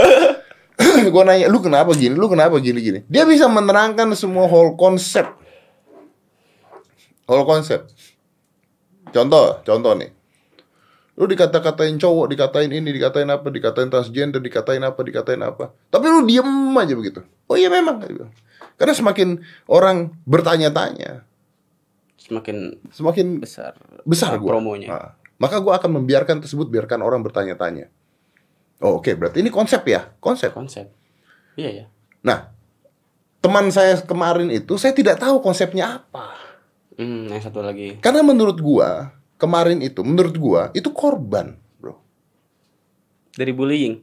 [1.13, 2.13] gue nanya, lu kenapa gini?
[2.17, 2.99] Lu kenapa gini gini?
[3.05, 5.25] Dia bisa menerangkan semua whole konsep.
[7.29, 7.87] Whole konsep.
[9.13, 10.09] Contoh, contoh nih.
[11.13, 15.69] Lu dikata-katain cowok, dikatain ini, dikatain apa, dikatain transgender, dikatain apa, dikatain apa.
[15.93, 17.21] Tapi lu diem aja begitu.
[17.45, 18.01] Oh iya memang.
[18.01, 18.33] bilang.
[18.81, 19.37] Karena semakin
[19.69, 21.21] orang bertanya-tanya,
[22.17, 23.75] Semakin semakin besar.
[24.07, 24.57] besar gua.
[24.57, 24.87] promonya.
[24.89, 27.91] Nah, maka gua akan membiarkan tersebut biarkan orang bertanya-tanya.
[28.83, 30.51] Oh, oke, berarti ini konsep ya, konsep.
[30.51, 30.91] Konsep.
[31.55, 31.85] Iya ya.
[32.27, 32.51] Nah,
[33.39, 36.35] teman saya kemarin itu saya tidak tahu konsepnya apa.
[36.99, 37.97] Hmm, yang satu lagi.
[38.03, 41.95] Karena menurut gua, kemarin itu menurut gua itu korban, Bro.
[43.33, 43.95] Dari bullying.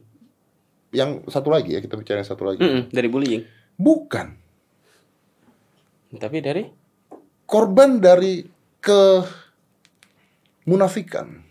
[0.91, 2.59] Yang satu lagi ya, kita bicara yang satu lagi.
[2.59, 3.45] Mm-mm, dari bullying.
[3.79, 4.27] Bukan.
[6.11, 6.63] Tapi dari
[7.51, 8.47] Korban dari
[8.79, 9.19] ke
[10.63, 11.50] munafikan.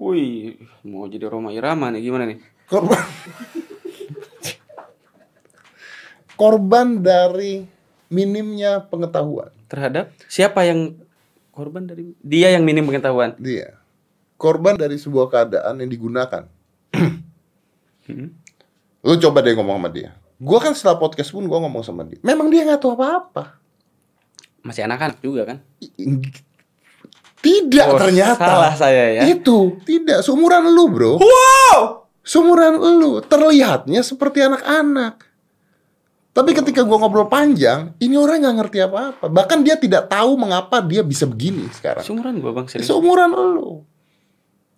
[0.00, 0.56] Wih,
[0.88, 2.40] mau jadi Roma Irama nih gimana nih?
[2.64, 3.04] Korban
[6.40, 7.68] Korban dari
[8.08, 9.52] minimnya pengetahuan.
[9.68, 10.96] Terhadap siapa yang
[11.52, 13.36] korban dari dia yang minim pengetahuan?
[13.36, 13.76] Dia
[14.40, 16.48] korban dari sebuah keadaan yang digunakan.
[19.04, 20.16] Lu coba deh ngomong sama dia.
[20.40, 22.16] Gua kan setelah podcast pun gua ngomong sama dia.
[22.24, 23.60] Memang dia nggak tahu apa-apa.
[24.64, 25.60] Masih anak-anak juga kan?
[27.40, 28.36] Tidak Oh, ternyata.
[28.44, 29.22] salah saya ya.
[29.24, 31.12] Itu tidak seumuran lu, Bro.
[31.18, 32.04] Wow!
[32.20, 35.24] Seumuran lu terlihatnya seperti anak-anak.
[36.30, 39.26] Tapi ketika gua ngobrol panjang, ini orang nggak ngerti apa-apa.
[39.26, 42.04] Bahkan dia tidak tahu mengapa dia bisa begini sekarang.
[42.06, 42.86] Sumuran gua Bang serius.
[42.86, 43.82] Seumuran lu.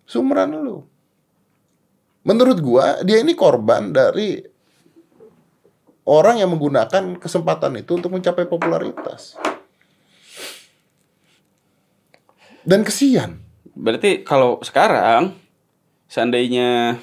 [0.09, 0.87] Seumuran lu.
[2.23, 4.39] Menurut gua dia ini korban dari
[6.07, 9.37] orang yang menggunakan kesempatan itu untuk mencapai popularitas.
[12.63, 13.43] Dan kesian.
[13.75, 15.35] Berarti kalau sekarang
[16.07, 17.01] seandainya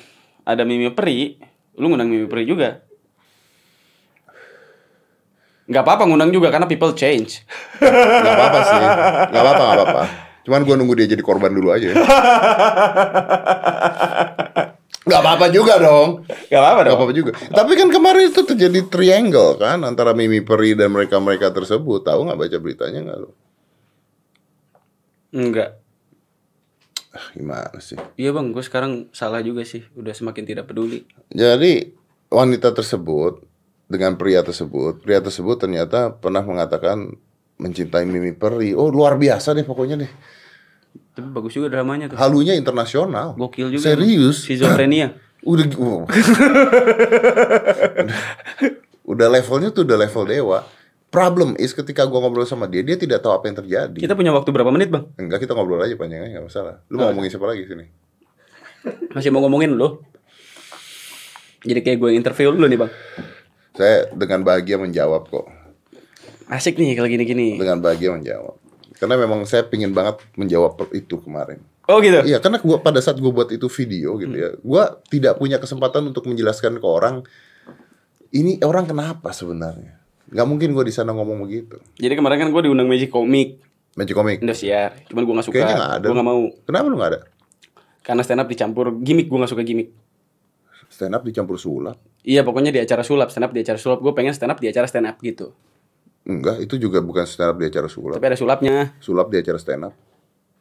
[0.47, 1.35] ada Mimi Peri,
[1.75, 2.79] lu ngundang Mimi Peri juga.
[5.69, 7.45] Nggak apa-apa ngundang juga karena people change.
[8.25, 8.79] Gak apa-apa sih.
[9.29, 10.03] Gak apa-apa, gak apa-apa.
[10.41, 11.93] Cuman gua nunggu dia jadi korban dulu aja.
[15.05, 16.25] Gak apa-apa juga dong.
[16.25, 17.31] Gak apa-apa Gak apa-apa juga.
[17.53, 22.01] Tapi kan kemarin itu terjadi triangle kan antara Mimi Peri dan mereka-mereka tersebut.
[22.01, 23.29] Tahu nggak baca beritanya nggak lo?
[25.29, 25.77] Enggak.
[27.09, 27.97] Ah, gimana sih?
[28.21, 29.81] Iya bang, gue sekarang salah juga sih.
[29.97, 31.05] Udah semakin tidak peduli.
[31.33, 31.93] Jadi
[32.29, 33.41] wanita tersebut
[33.89, 37.17] dengan pria tersebut, pria tersebut ternyata pernah mengatakan
[37.57, 38.77] mencintai Mimi Peri.
[38.77, 40.11] Oh luar biasa deh pokoknya deh.
[41.17, 42.17] Tapi bagus juga dramanya tuh.
[42.17, 43.33] Halunya internasional.
[43.33, 43.83] Gokil juga.
[43.83, 44.45] Serius?
[44.45, 45.13] Schizophrenia.
[45.39, 46.03] Udah, uh.
[48.03, 48.19] udah,
[49.07, 50.67] udah levelnya tuh udah level dewa.
[51.09, 53.97] Problem is ketika gua ngobrol sama dia, dia tidak tahu apa yang terjadi.
[53.97, 55.09] Kita punya waktu berapa menit bang?
[55.17, 56.75] Enggak kita ngobrol aja panjang aja nggak masalah.
[56.85, 57.85] Lu mau ngomongin siapa lagi sini?
[59.17, 60.05] Masih mau ngomongin lo?
[61.65, 62.91] Jadi kayak gue interview dulu nih bang.
[63.73, 65.49] Saya dengan bahagia menjawab kok.
[66.45, 67.57] Asik nih kalau gini-gini.
[67.57, 68.55] Dengan bahagia menjawab.
[69.01, 71.59] Karena memang saya pingin banget menjawab itu kemarin.
[71.89, 72.21] Oh gitu.
[72.21, 76.05] Iya, karena gua pada saat gue buat itu video gitu ya, gua tidak punya kesempatan
[76.13, 77.25] untuk menjelaskan ke orang
[78.29, 79.98] ini orang kenapa sebenarnya.
[80.29, 81.81] Nggak mungkin gue di sana ngomong begitu.
[81.97, 84.37] Jadi kemarin kan gue diundang Magic Comic Magic Comic.
[84.39, 85.03] Indosiar.
[85.11, 85.55] Cuman gue gak suka.
[85.59, 86.07] Kayaknya nggak ada.
[86.07, 86.41] Gue gak mau.
[86.63, 87.19] Kenapa lu nggak ada?
[87.99, 89.27] Karena stand up dicampur gimmick.
[89.27, 89.89] Gue gak suka gimmick.
[90.87, 91.97] Stand up dicampur sulap.
[92.23, 93.33] Iya pokoknya di acara sulap.
[93.33, 93.99] Stand up di acara sulap.
[93.99, 95.51] Gue pengen stand up di acara stand up gitu.
[96.29, 98.15] Enggak, itu juga bukan stand up di acara sulap.
[98.21, 98.75] Tapi ada sulapnya.
[99.01, 99.93] Sulap di acara stand up.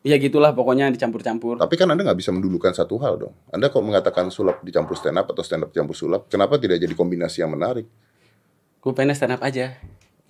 [0.06, 1.58] Iya gitulah pokoknya dicampur-campur.
[1.58, 3.34] Tapi kan Anda nggak bisa mendulukan satu hal dong.
[3.50, 6.94] Anda kok mengatakan sulap dicampur stand up atau stand up dicampur sulap, kenapa tidak jadi
[6.94, 7.84] kombinasi yang menarik?
[8.88, 9.76] Gue pengen stand up aja.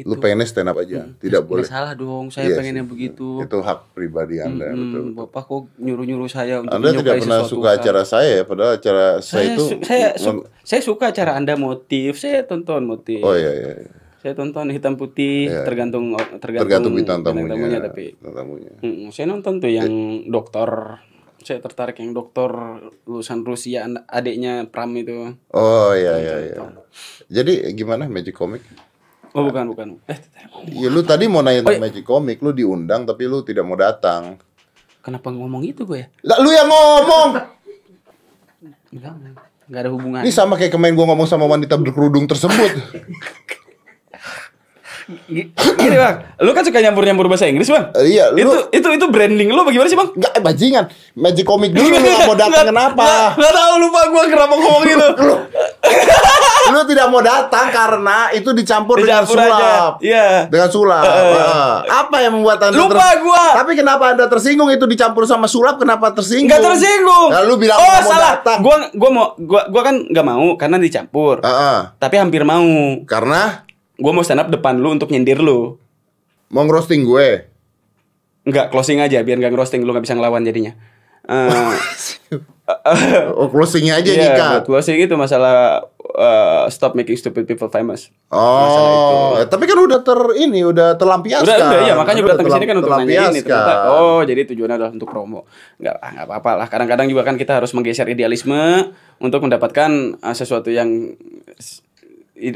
[0.01, 1.63] Lu pengennya stand up aja, tidak boleh.
[1.65, 3.39] Salah dong, saya Iya pengennya begitu.
[3.41, 5.03] Itu hak pribadi Anda, Hmm, betul.
[5.13, 7.77] Bapak kok nyuruh-nyuruh saya untuk Anda tidak pernah suka hal.
[7.77, 11.55] acara saya ya, padahal acara saya, saya, itu su- saya, su- saya suka cara Anda
[11.55, 13.19] motif, saya tonton motif.
[13.21, 13.71] Oh iya iya.
[13.77, 13.91] iya.
[14.19, 15.63] Saya tonton hitam putih Iya.
[15.63, 17.79] tergantung tergantung, Tergantung bintang bintang tamunya.
[17.81, 18.73] tapi tamunya.
[18.79, 19.91] Mm, saya nonton tuh yang
[20.29, 20.71] dokter
[21.39, 22.51] saya tertarik yang dokter
[23.05, 25.33] lulusan Rusia adiknya Pram itu.
[25.51, 26.57] Oh iya iya iya.
[27.29, 28.63] Jadi gimana Magic Comic?
[29.33, 29.89] Oh bukan bukan.
[30.07, 30.19] Eh
[30.75, 33.77] Ya lu tadi mau nanya Oh, tentang Magic Comic, lu diundang tapi lu tidak mau
[33.77, 34.41] datang.
[34.99, 36.07] kenapa ngomong itu gue ya?
[36.27, 37.29] Lah lu yang ngomong.
[38.89, 39.13] Enggak,
[39.69, 40.21] enggak ada hubungan.
[40.21, 42.73] Ini sama kayak kemarin gua ngomong sama wanita berkerudung tersebut.
[45.09, 47.89] Gini bang, lu kan suka nyampur-nyampur bahasa Inggris bang?
[47.97, 50.13] Eh, iya, lu- Itu itu itu branding lu bagaimana sih bang?
[50.13, 50.85] Enggak, eh, bajingan.
[51.15, 53.33] Magic Comic dulu lu gak mau datang kenapa?
[53.33, 55.07] Gak, tahu lupa gue kenapa ngomong gitu.
[56.69, 59.49] lu tidak mau datang karena itu dicampur, dengan Dicampur aja.
[59.49, 59.93] sulap.
[60.05, 60.29] Iya.
[60.47, 61.01] Dengan sulap.
[61.03, 61.77] Ah.
[62.05, 63.45] Apa yang membuat Anda Lupa gua.
[63.57, 65.81] Tapi kenapa Anda tersinggung itu dicampur sama sulap?
[65.81, 66.45] Kenapa tersinggung?
[66.45, 67.29] Enggak tersinggung.
[67.33, 68.37] Nah, lu bilang oh mau salah.
[68.37, 68.61] datang.
[68.61, 71.41] Gua gua mau gua gua kan nggak mau karena dicampur.
[71.41, 71.79] Ah, ah.
[71.97, 72.69] Tapi hampir mau.
[73.09, 73.65] Karena
[73.99, 75.77] Gua mau stand up depan lu untuk nyindir lu.
[76.49, 77.45] mau ngerosting gue.
[78.43, 80.73] Enggak closing aja biar nggak ngerosting lu nggak bisa ngelawan jadinya.
[81.25, 81.77] Eh,
[83.33, 84.45] Oh, closingnya aja Nika.
[84.55, 88.13] buat closing itu masalah eh, stop making stupid people famous.
[88.29, 89.15] Masalah itu.
[89.17, 91.49] Oh, tapi kan udah ter ini udah terlampiaskan.
[91.49, 93.73] Udah, udah, iya makanya gue Udah datang ke sini kan untuk nanya ini ternyata.
[93.89, 95.49] Oh, jadi tujuannya adalah untuk promo.
[95.81, 96.67] Enggak, ah, enggak apa-apa lah.
[96.69, 101.17] Kadang-kadang juga kan kita harus menggeser idealisme untuk mendapatkan ah, sesuatu yang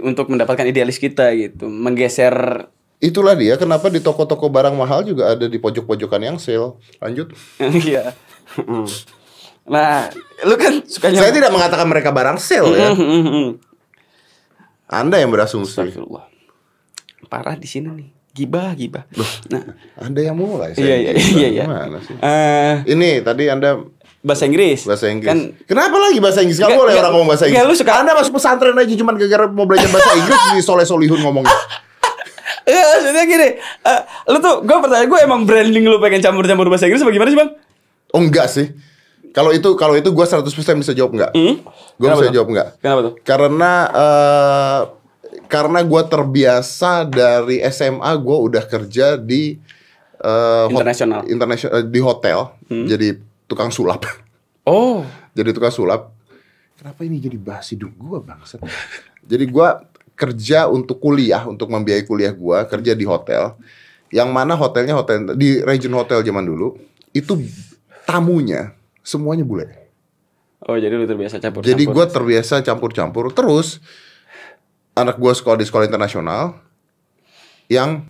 [0.02, 1.66] untuk mendapatkan idealis kita gitu.
[1.68, 2.68] Menggeser
[3.02, 6.78] Itulah dia kenapa di toko-toko barang mahal juga ada di pojok-pojokan yang sale.
[7.02, 7.34] Lanjut.
[7.82, 8.14] Iya.
[8.52, 8.84] Mm.
[9.64, 10.12] nah,
[10.44, 12.94] lu kan sukanya Saya tidak mengatakan mereka barang sale ya.
[14.86, 15.72] Anda yang berasumsi.
[15.82, 16.30] Astagfirullah.
[17.26, 18.08] Parah di sini nih.
[18.32, 19.04] Gibah, gibah.
[19.50, 20.72] Nah, Anda yang mulai.
[20.78, 21.64] iya iya iya iya.
[21.66, 22.16] Gimana sih?
[22.16, 23.82] Eh, Ini tadi Anda
[24.22, 24.82] bahasa Inggris.
[24.82, 25.28] bahasa Inggris.
[25.28, 26.56] Kan Kenapa lagi bahasa Inggris?
[26.56, 27.62] Gak boleh orang ngomong bahasa Inggris.
[27.64, 31.20] lu suka- Anda masuk pesantren aja cuma gara-gara mau belajar bahasa Inggris di soleh solihun
[31.20, 31.50] ngomongnya.
[32.62, 36.86] Iya maksudnya gini eh, Lu tuh Gue pertanyaan gue emang branding lu pengen campur-campur bahasa
[36.86, 37.50] Inggris Bagaimana sih bang?
[38.08, 38.70] Oh enggak sih.
[39.30, 41.32] Kalau itu kalau itu gue 100% bisa jawab enggak.
[41.32, 41.58] Hmm?
[41.96, 42.32] Gue bisa tuh?
[42.32, 42.68] jawab enggak.
[42.78, 43.12] Kenapa tuh?
[43.20, 44.80] Karena eh
[45.44, 49.56] karena gue terbiasa dari SMA gue udah kerja di
[50.16, 51.20] hot- Internasional.
[51.26, 53.08] internasional eh, di hotel jadi
[53.52, 54.08] tukang sulap.
[54.64, 55.04] Oh.
[55.36, 56.16] Jadi tukang sulap.
[56.80, 58.64] Kenapa ini jadi bahas hidung gue bangsat?
[59.22, 59.68] Jadi gue
[60.16, 63.54] kerja untuk kuliah untuk membiayai kuliah gue kerja di hotel.
[64.08, 66.76] Yang mana hotelnya hotel di region hotel zaman dulu
[67.12, 67.36] itu
[68.08, 68.72] tamunya
[69.04, 69.68] semuanya bule.
[70.62, 73.34] Oh jadi lu terbiasa campur jadi gue terbiasa campur-campur.
[73.34, 73.82] Terus
[74.96, 76.60] anak gue sekolah di sekolah internasional
[77.72, 78.04] yang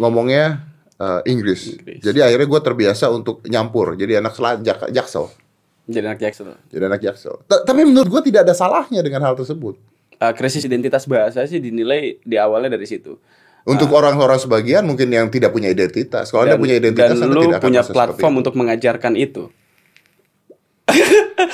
[0.00, 0.64] ngomongnya
[1.00, 1.74] eh, Inggris.
[1.74, 2.00] Inggris.
[2.02, 3.94] Jadi akhirnya gue terbiasa untuk nyampur.
[3.94, 5.30] Jadi anak jak- jaksel.
[5.84, 7.44] Jadi anak Jackson Jadi anak jaksel.
[7.44, 9.76] Ta- Tapi menurut gue tidak ada salahnya dengan hal tersebut.
[10.16, 13.18] Eh, Krisis identitas bahasa sih dinilai di awalnya dari situ
[13.64, 16.28] Untuk orang-orang sebagian mungkin yang tidak punya identitas.
[16.28, 19.48] Kalau anda punya identitas, Dan anda lu tidak punya platform untuk mengajarkan itu.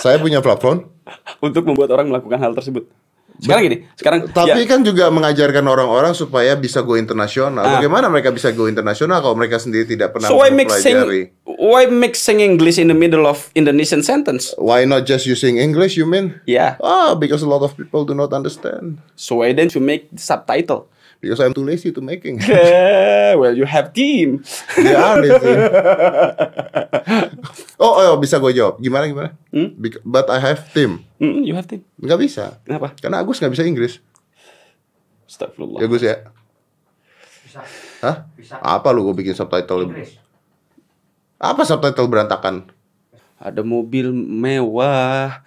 [0.03, 0.91] Saya punya platform.
[1.47, 2.87] Untuk membuat orang melakukan hal tersebut
[3.41, 7.65] Sekarang gini Sekarang Tapi ya, kan juga mengajarkan orang-orang supaya bisa go internasional.
[7.65, 7.81] Ah.
[7.81, 11.33] Bagaimana mereka bisa go internasional kalau mereka sendiri tidak pernah So why mixing?
[11.45, 14.53] Why mixing English in the middle of Indonesian sentence?
[14.61, 16.39] Why not just using English, you mean?
[16.45, 19.01] Yeah Ah, because a lot of people do not understand.
[19.17, 20.93] So why then to make subtitle?
[21.21, 22.41] Because I'm too lazy to making.
[22.51, 24.43] Eh, well you have team
[24.75, 25.53] They are lazy.
[27.85, 28.81] oh, oh, bisa gue jawab.
[28.81, 29.31] Gimana gimana?
[29.55, 29.77] Hmm?
[30.03, 31.05] But I have team.
[31.21, 32.45] Hmm, You have team Nggak bisa.
[32.67, 32.97] Kenapa?
[32.99, 34.01] Karena Agus nggak bisa Inggris.
[35.29, 36.17] Astagfirullah Ya Gus ya.
[37.47, 37.61] Bisa.
[38.03, 38.17] Hah?
[38.35, 38.59] Bisa.
[38.59, 39.87] Apa lu gue bikin subtitle?
[39.87, 40.17] Inggris.
[41.39, 42.67] Apa subtitle berantakan?
[43.39, 45.45] Ada mobil mewah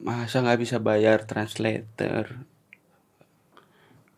[0.00, 2.48] Masa nggak bisa bayar translator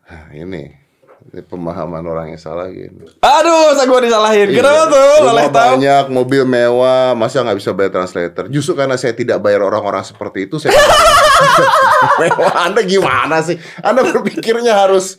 [0.09, 0.82] Nah, ini.
[1.23, 3.07] Ini pemahaman orang yang salah gini.
[3.17, 5.13] Aduh, masa gue disalahin Kenapa tuh?
[5.23, 8.45] Leleh tahu banyak, mobil mewah, masa nggak bisa bayar translator?
[8.47, 10.75] Justru karena saya tidak bayar orang-orang seperti itu, saya
[12.19, 12.53] mewah.
[12.65, 13.55] Anda gimana sih?
[13.79, 15.15] Anda berpikirnya harus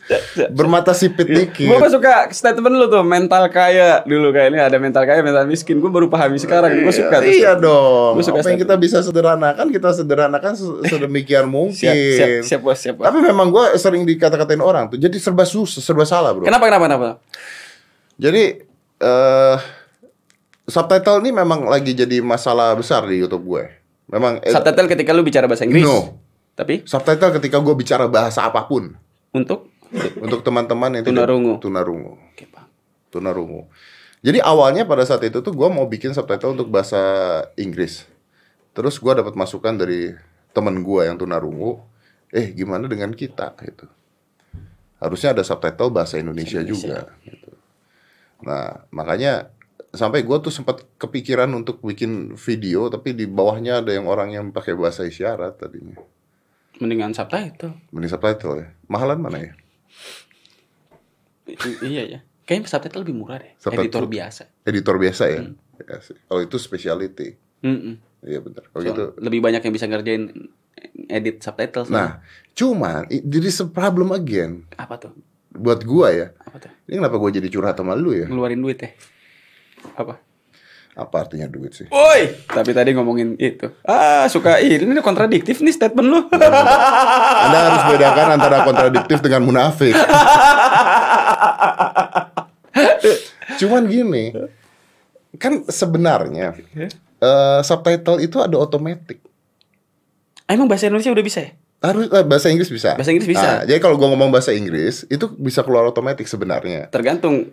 [0.51, 1.67] bermata sipit dikit.
[1.67, 5.89] Gue suka statement lu tuh Mental kaya Dulu kayaknya ada mental kaya Mental miskin Gue
[5.89, 8.17] baru pahami sekarang Gue suka tuh Iya dong.
[8.17, 11.75] Gua suka Apa yang kita bisa sederhanakan, kita sederhanakan se- sedemikian mungkin.
[11.75, 13.05] Siap, siap, siap siap bos.
[13.05, 16.43] Tapi memang gue sering dikata-katain orang tuh, jadi serba susah, serba salah bro.
[16.43, 17.09] Kenapa, kenapa, kenapa?
[18.19, 18.43] Jadi
[18.99, 19.57] eh
[20.67, 23.63] subtitle ini memang lagi jadi masalah besar di YouTube gue.
[24.05, 26.19] Memang eh, Subtitle ketika lu bicara bahasa Inggris No.
[26.53, 28.93] Tapi subtitle ketika gue bicara bahasa apa pun.
[29.31, 29.71] untuk
[30.19, 31.61] Untuk teman-teman yang Tunarungu.
[31.61, 32.19] tunarungu.
[32.33, 32.67] Oke, Bang.
[33.13, 33.69] tunarungu.
[34.19, 36.99] Jadi awalnya pada saat itu tuh gue mau bikin subtitle untuk bahasa
[37.55, 38.03] Inggris.
[38.75, 40.11] Terus gue dapat masukan dari
[40.51, 41.79] temen gue yang tunarungu.
[42.33, 43.85] Eh gimana dengan kita gitu.
[45.05, 47.13] Harusnya ada subtitle bahasa Indonesia, juga.
[47.21, 47.53] Gitu.
[48.41, 49.53] Nah makanya
[49.93, 54.49] sampai gue tuh sempat kepikiran untuk bikin video tapi di bawahnya ada yang orang yang
[54.51, 56.01] pakai bahasa isyarat tadinya.
[56.81, 57.77] Mendingan subtitle.
[57.95, 58.67] Mending subtitle ya.
[58.91, 59.53] Mahalan mana ya?
[61.47, 62.19] I- iya ya.
[62.43, 63.53] Kayaknya subtitle lebih murah deh.
[63.55, 63.85] Subtitle.
[63.87, 64.43] Editor biasa.
[64.67, 65.39] Editor biasa ya.
[65.85, 66.17] Ya sih.
[66.27, 67.39] Kalau itu speciality.
[68.25, 68.67] Iya benar.
[68.73, 70.51] Kalau So, gitu lebih banyak yang bisa ngerjain
[71.07, 71.85] edit subtitle.
[71.87, 72.21] Nah,
[72.53, 75.11] cuman i- jadi problem again apa tuh?
[75.55, 76.27] buat gua ya.
[76.43, 76.71] Apa tuh?
[76.85, 78.27] Ini kenapa gua jadi curhat sama lu ya?
[78.27, 78.91] Ngeluarin duit ya?
[79.95, 80.19] Apa?
[80.95, 81.87] Apa artinya duit sih?
[81.91, 83.67] Woi, tapi tadi ngomongin itu.
[83.83, 86.19] Ah, suka ini, ini kontradiktif nih statement lu.
[87.43, 89.91] Anda harus bedakan antara kontradiktif dengan munafik.
[93.59, 94.31] cuman gini,
[95.35, 96.55] kan sebenarnya
[97.19, 99.19] eh, subtitle itu ada otomatis.
[100.45, 101.51] Emang bahasa Indonesia udah bisa ya?
[101.81, 102.93] Harus eh, bahasa Inggris bisa.
[102.95, 103.45] Bahasa Inggris bisa.
[103.45, 106.89] Nah, jadi kalau gua ngomong bahasa Inggris itu bisa keluar otomatis sebenarnya.
[106.89, 107.51] Tergantung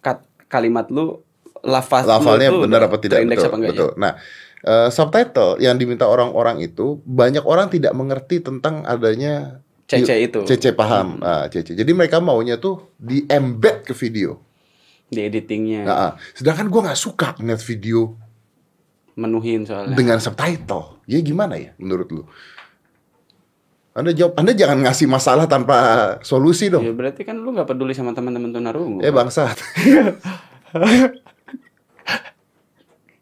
[0.00, 1.20] kat- kalimat lu
[1.62, 3.74] lafaz lu lafalnya benar apa tidak betul apa enggak ya?
[3.78, 4.12] betul nah
[4.60, 10.42] eh, subtitle yang diminta orang-orang itu banyak orang tidak mengerti tentang adanya CC itu.
[10.42, 10.48] Hmm.
[10.50, 14.42] CC paham Ah, CC jadi mereka maunya tuh di embed ke video
[15.06, 16.12] Di editingnya nah, ah.
[16.34, 18.18] sedangkan gua nggak suka ngeliat video
[19.14, 19.92] menuhin soalnya.
[19.92, 22.22] dengan subtitle ya gimana ya menurut lu
[23.92, 25.76] anda jawab anda jangan ngasih masalah tanpa
[26.20, 28.98] solusi dong Ya berarti kan lu nggak peduli sama teman-teman tunarungu.
[28.98, 29.60] eh bangsat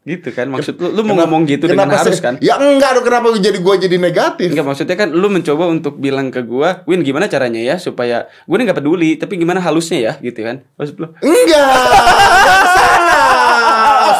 [0.01, 2.33] Gitu kan maksud lu lu mau ngomong gitu dengan Kenapa harus kan?
[2.41, 6.33] ya enggak dong kenapa jadi gua jadi negatif Enggak maksudnya kan lu mencoba untuk bilang
[6.33, 10.13] ke gua, Win gimana caranya ya supaya gue nih nggak peduli, tapi gimana halusnya ya
[10.17, 10.65] gitu kan?
[10.73, 11.07] Maksud lu?
[11.21, 11.69] Enggak.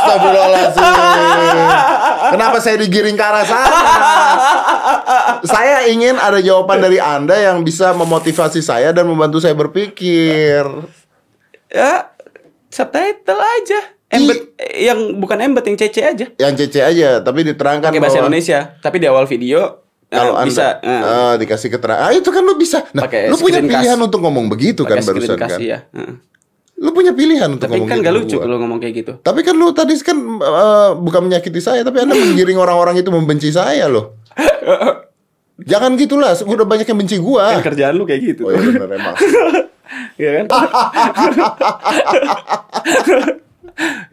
[0.02, 0.84] Astagfirullahaladzim.
[2.34, 3.78] Kenapa saya digiring ke arah sana?
[5.46, 10.66] Saya ingin ada jawaban dari Anda yang bisa memotivasi saya dan membantu saya berpikir.
[11.72, 12.12] Ya
[12.72, 13.80] subtitle aja.
[14.12, 16.26] Embed eh, yang bukan embed yang CC aja.
[16.36, 20.40] Yang CC aja, tapi diterangkan Pakai bahasa bahwa Indonesia, tapi di awal video Kalau eh,
[20.44, 22.84] anda bisa eh, eh, dikasih keterangan, ah itu kan lu bisa.
[22.92, 25.56] Nah, lu punya pilihan untuk ngomong begitu kan barusan kan?
[25.64, 25.88] ya.
[25.96, 26.31] Heeh.
[26.82, 29.12] Lu punya pilihan untuk Tapi ngomong kan gitu gak lucu kalau ngomong kayak gitu.
[29.22, 33.54] Tapi kan lu tadi kan eh, bukan menyakiti saya, tapi Anda menggiring orang-orang itu membenci
[33.54, 34.18] saya loh.
[35.72, 37.62] Jangan gitulah, udah banyak yang benci gua.
[37.62, 38.50] Kan kerjaan lu kayak gitu.
[38.50, 39.16] Oh iya benar emang.
[40.16, 40.46] Iya kan?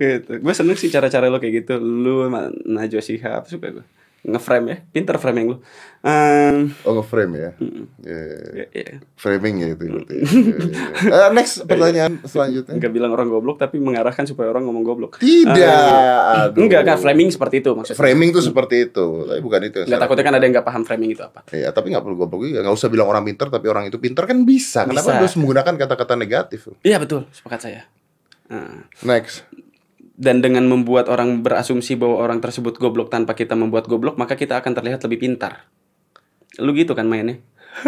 [0.03, 0.43] gitu.
[0.43, 1.79] Gue seneng sih cara-cara lo kayak gitu.
[1.79, 2.27] Lu
[2.67, 3.87] Najwa Shihab suka gue.
[4.19, 4.77] Nge-frame ya.
[4.91, 5.57] Pinter framing lu.
[6.03, 7.51] Ehm, Oh nge-frame ya.
[8.03, 8.21] Iya.
[8.51, 8.97] ya, ya.
[9.15, 10.15] Framing ya itu berarti.
[10.19, 11.27] Iya, iya.
[11.27, 12.75] Eh, next pertanyaan selanjutnya.
[12.75, 15.23] Enggak bilang orang goblok tapi mengarahkan supaya orang ngomong goblok.
[15.23, 15.55] Tidak.
[15.55, 16.67] Eh, Aduh.
[16.67, 17.99] enggak kan framing seperti itu maksudnya.
[17.99, 19.79] Framing tuh seperti itu, tapi bukan itu.
[19.87, 21.41] saya takutnya kan ada yang enggak paham framing itu apa.
[21.51, 22.61] Iya, tapi nggak perlu goblok juga.
[22.67, 24.83] Nggak usah bilang orang pinter, tapi orang itu pinter kan bisa.
[24.83, 25.19] Kenapa Bisa.
[25.23, 26.61] harus menggunakan kata-kata negatif?
[26.83, 27.83] Iya betul, sepakat saya.
[28.49, 29.47] Nah, Next.
[30.19, 34.59] Dan dengan membuat orang berasumsi bahwa orang tersebut goblok tanpa kita membuat goblok, maka kita
[34.59, 35.71] akan terlihat lebih pintar.
[36.59, 37.39] Lu gitu kan mainnya.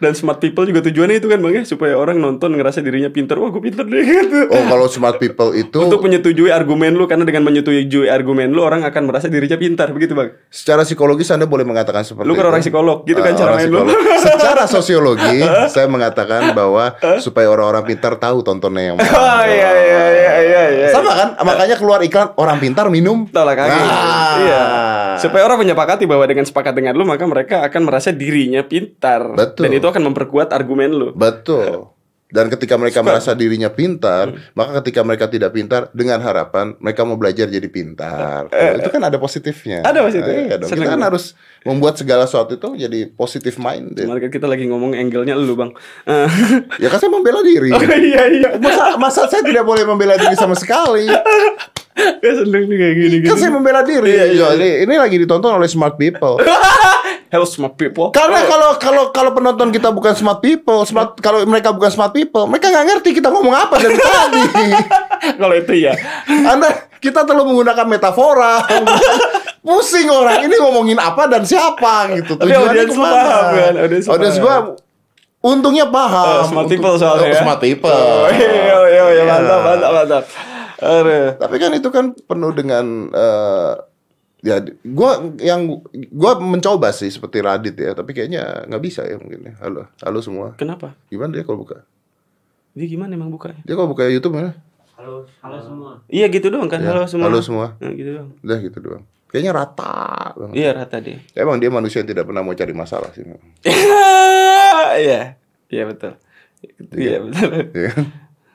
[0.00, 3.36] dan smart people juga tujuannya itu kan bang ya supaya orang nonton ngerasa dirinya pintar
[3.36, 7.22] wah gue pintar deh gitu Oh, kalau smart people itu untuk menyetujui argumen lu karena
[7.22, 11.62] dengan menyetujui argumen lu orang akan merasa dirinya pintar begitu bang secara psikologis Anda boleh
[11.62, 12.46] mengatakan seperti lu kan itu.
[12.46, 13.82] orang psikolog gitu kan Ah, cara main lu.
[14.24, 15.42] Secara sosiologi,
[15.74, 19.04] saya mengatakan bahwa supaya orang-orang pintar tahu tontonnya yang mana.
[19.10, 21.28] oh iya iya iya iya iya Sama kan?
[21.36, 23.26] Makanya keluar iklan orang pintar minum.
[23.26, 23.74] tolak kaki.
[23.74, 24.34] Nah.
[24.38, 24.62] Iya.
[25.20, 29.34] Supaya orang menyepakati bahwa dengan sepakat dengan lu maka mereka akan merasa dirinya pintar.
[29.34, 29.68] Betul.
[29.68, 31.08] Dan itu akan memperkuat argumen lu.
[31.14, 31.94] Betul.
[32.34, 37.14] Dan ketika mereka merasa dirinya pintar, maka ketika mereka tidak pintar, dengan harapan mereka mau
[37.14, 38.50] belajar jadi pintar.
[38.50, 39.86] itu kan ada positifnya.
[39.86, 40.34] Ada positif.
[40.34, 40.66] Iya dong.
[40.66, 44.10] Kita kan harus membuat segala sesuatu itu jadi positif minded.
[44.10, 45.78] Cuman kan kita lagi ngomong angle-nya lu, Bang.
[46.10, 46.26] Eh,
[46.82, 47.70] Ya kan saya membela diri.
[47.76, 48.48] oh iya iya.
[48.58, 51.06] Masa, masa saya tidak boleh membela diri sama sekali?
[51.94, 54.34] Gue seneng nih kayak gini Kan saya membela diri.
[54.34, 56.42] Jadi, ini lagi ditonton oleh smart people.
[57.32, 58.10] Hello smart people.
[58.10, 62.46] Karena kalau kalau kalau penonton kita bukan smart people, smart kalau mereka bukan smart people,
[62.46, 64.42] mereka nggak ngerti kita ngomong apa dari tadi.
[65.42, 65.98] kalau itu ya.
[66.26, 68.62] Anda kita terlalu menggunakan metafora.
[69.66, 72.36] Pusing orang ini ngomongin apa dan siapa gitu.
[72.38, 73.14] Tapi Tujuannya ke mana?
[73.16, 73.72] paham kan?
[74.04, 74.34] Paham.
[74.38, 74.56] gua
[75.42, 76.26] untungnya paham.
[76.38, 77.40] Oh, smart people soalnya Oh, ya.
[77.42, 77.90] Smart people.
[77.90, 79.22] Oh, iya iya iya Iya.
[79.26, 80.24] mantap mantap mantap.
[81.38, 83.74] Tapi kan itu kan penuh dengan eh,
[84.44, 85.80] Ya, gua yang
[86.12, 89.56] gua mencoba sih seperti Radit ya, tapi kayaknya nggak bisa ya mungkin ya.
[89.64, 90.52] Halo, halo semua.
[90.60, 90.92] Kenapa?
[91.08, 91.80] Gimana dia kalau buka?
[92.76, 93.64] Dia gimana emang bukanya?
[93.64, 94.52] Dia kalau buka YouTube mana?
[95.00, 95.92] Halo, halo semua.
[96.12, 96.84] Iya gitu doang kan.
[96.84, 97.24] Ya, Halo semua.
[97.32, 97.66] Halo semua.
[97.80, 98.30] Nah, gitu doang.
[98.44, 99.04] Udah gitu doang.
[99.32, 99.96] Kayaknya rata
[100.36, 100.54] banget.
[100.60, 101.18] Iya rata dia.
[101.32, 103.24] Emang dia manusia yang tidak pernah mau cari masalah sih.
[104.94, 105.40] Iya.
[105.72, 106.20] Iya betul.
[106.92, 107.50] Iya betul.
[107.72, 107.92] Iya?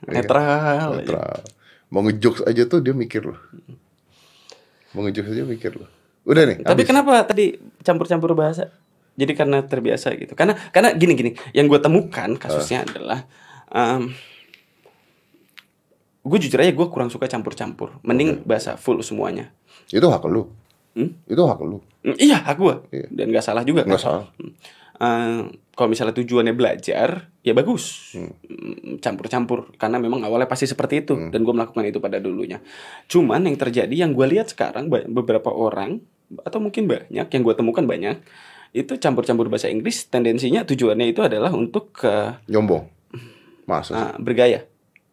[0.05, 1.01] Netral.
[1.01, 1.41] Netral.
[1.89, 3.39] Mau ngejokes aja tuh dia mikir loh.
[4.93, 5.89] Mau ngejokes aja mikir loh.
[6.25, 6.61] Udah nih.
[6.61, 6.87] Tapi habis.
[6.87, 8.69] kenapa tadi campur-campur bahasa?
[9.17, 10.37] Jadi karena terbiasa gitu.
[10.37, 11.31] Karena karena gini gini.
[11.51, 13.25] Yang gue temukan kasusnya adalah
[13.73, 14.13] em,
[16.21, 17.97] gue jujur aja gue kurang suka campur-campur.
[18.05, 19.49] Mending bahasa full semuanya.
[19.89, 20.45] Itu hak lu.
[20.93, 21.17] Hmm?
[21.25, 21.81] Itu hak lu.
[22.05, 22.75] Mm, Iya hak gue.
[22.93, 23.07] Iya.
[23.09, 23.81] Dan nggak salah juga.
[23.83, 24.05] Nggak kan?
[24.05, 24.23] salah.
[24.99, 28.11] Eh, kalau misalnya tujuannya belajar, ya bagus.
[28.11, 28.35] Hmm.
[28.43, 29.71] Mm, Campur-campur.
[29.79, 31.15] Karena memang awalnya pasti seperti itu.
[31.31, 32.59] Dan gue melakukan itu pada dulunya.
[33.07, 36.03] Cuman yang terjadi, yang gue lihat sekarang, beberapa orang,
[36.43, 38.19] atau mungkin banyak, yang gue temukan banyak,
[38.75, 42.85] itu campur-campur bahasa Inggris, tendensinya tujuannya itu adalah untuk ke Nyombong.
[43.65, 44.65] Masa ah, bergaya.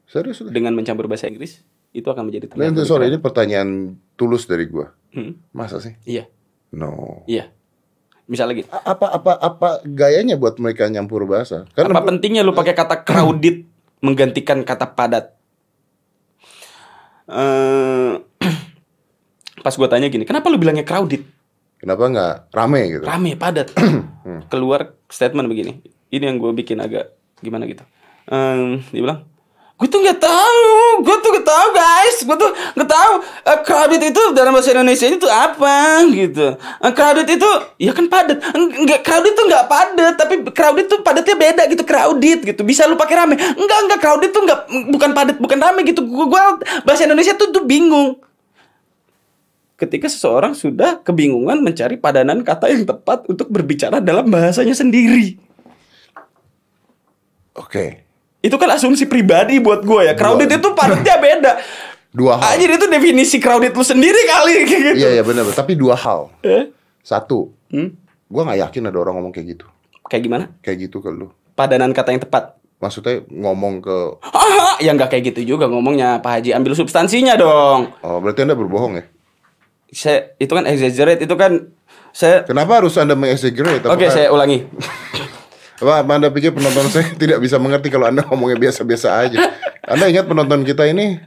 [0.05, 0.45] Serius.
[0.45, 1.65] Dengan mencampur bahasa Inggris,
[1.97, 4.93] itu akan menjadi Nah, sorry, ini pertanyaan tulus dari gua.
[5.09, 5.17] keren.
[5.17, 5.97] Hmm, Masa sih?
[6.05, 6.29] Iya,
[6.77, 7.25] No.
[7.25, 7.49] iya.
[8.27, 8.69] Misalnya gitu.
[8.69, 11.63] A- Apa apa apa gayanya buat mereka nyampur bahasa?
[11.73, 13.63] Kan Apa pentingnya lu pakai kata crowded
[14.03, 15.35] menggantikan kata padat?
[17.27, 18.13] Eh,
[19.65, 21.23] pas gua tanya gini, kenapa lu bilangnya crowded?
[21.77, 23.05] kenapa nggak rame gitu?
[23.05, 23.69] Rame, padat.
[24.51, 25.79] Keluar statement begini.
[26.09, 27.85] Ini yang gue bikin agak gimana gitu.
[28.27, 29.29] Em, dia bilang,
[29.77, 33.13] gue tuh nggak tahu, gue tuh nggak tahu guys, gue tuh nggak tahu
[33.45, 36.57] eh, crowded itu dalam bahasa Indonesia itu apa gitu.
[36.57, 41.37] Eh, crowded itu ya kan padat, enggak crowded tuh nggak padat, tapi crowded tuh padatnya
[41.37, 42.65] beda gitu, crowded gitu.
[42.65, 44.61] Bisa lu pakai rame, enggak enggak crowded tuh nggak
[44.97, 46.01] bukan padat, bukan rame gitu.
[46.09, 46.25] Gue
[46.89, 48.17] bahasa Indonesia tuh tuh bingung
[49.77, 55.37] ketika seseorang sudah kebingungan mencari padanan kata yang tepat untuk berbicara dalam bahasanya sendiri.
[57.53, 58.06] Oke.
[58.41, 60.15] Itu kan asumsi pribadi buat gue ya.
[60.15, 61.53] Crowded itu padatnya beda.
[62.11, 62.57] Dua hal.
[62.57, 64.97] Anjir itu definisi crowded lu sendiri kali gitu.
[64.97, 65.45] Iya iya benar.
[65.51, 66.33] Tapi dua hal.
[66.41, 66.73] Eh?
[67.01, 67.93] Satu, Hmm?
[68.27, 69.67] gua nggak yakin ada orang ngomong kayak gitu.
[70.07, 70.45] Kayak gimana?
[70.59, 71.29] Kayak gitu ke lu.
[71.53, 72.55] Padanan kata yang tepat.
[72.77, 77.91] Maksudnya ngomong ke Ah, ya nggak kayak gitu juga ngomongnya Pak Haji ambil substansinya dong.
[78.01, 79.05] Oh, berarti Anda berbohong ya?
[79.89, 81.73] Saya itu kan exaggerate itu kan
[82.13, 83.87] saya Kenapa harus Anda mengexaggerate?
[83.87, 84.67] Oke, saya ulangi.
[85.77, 89.39] Apa, apa Anda pikir penonton saya tidak bisa mengerti kalau Anda ngomongnya biasa-biasa aja?
[89.85, 91.21] Anda ingat penonton kita ini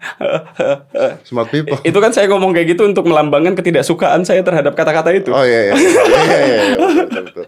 [1.24, 1.80] smart people.
[1.82, 5.30] Itu kan saya ngomong kayak gitu untuk melambangkan ketidaksukaan saya terhadap kata-kata itu.
[5.32, 5.74] Oh iya iya.
[6.20, 6.76] Iya iya iya.
[7.06, 7.46] Betul, betul.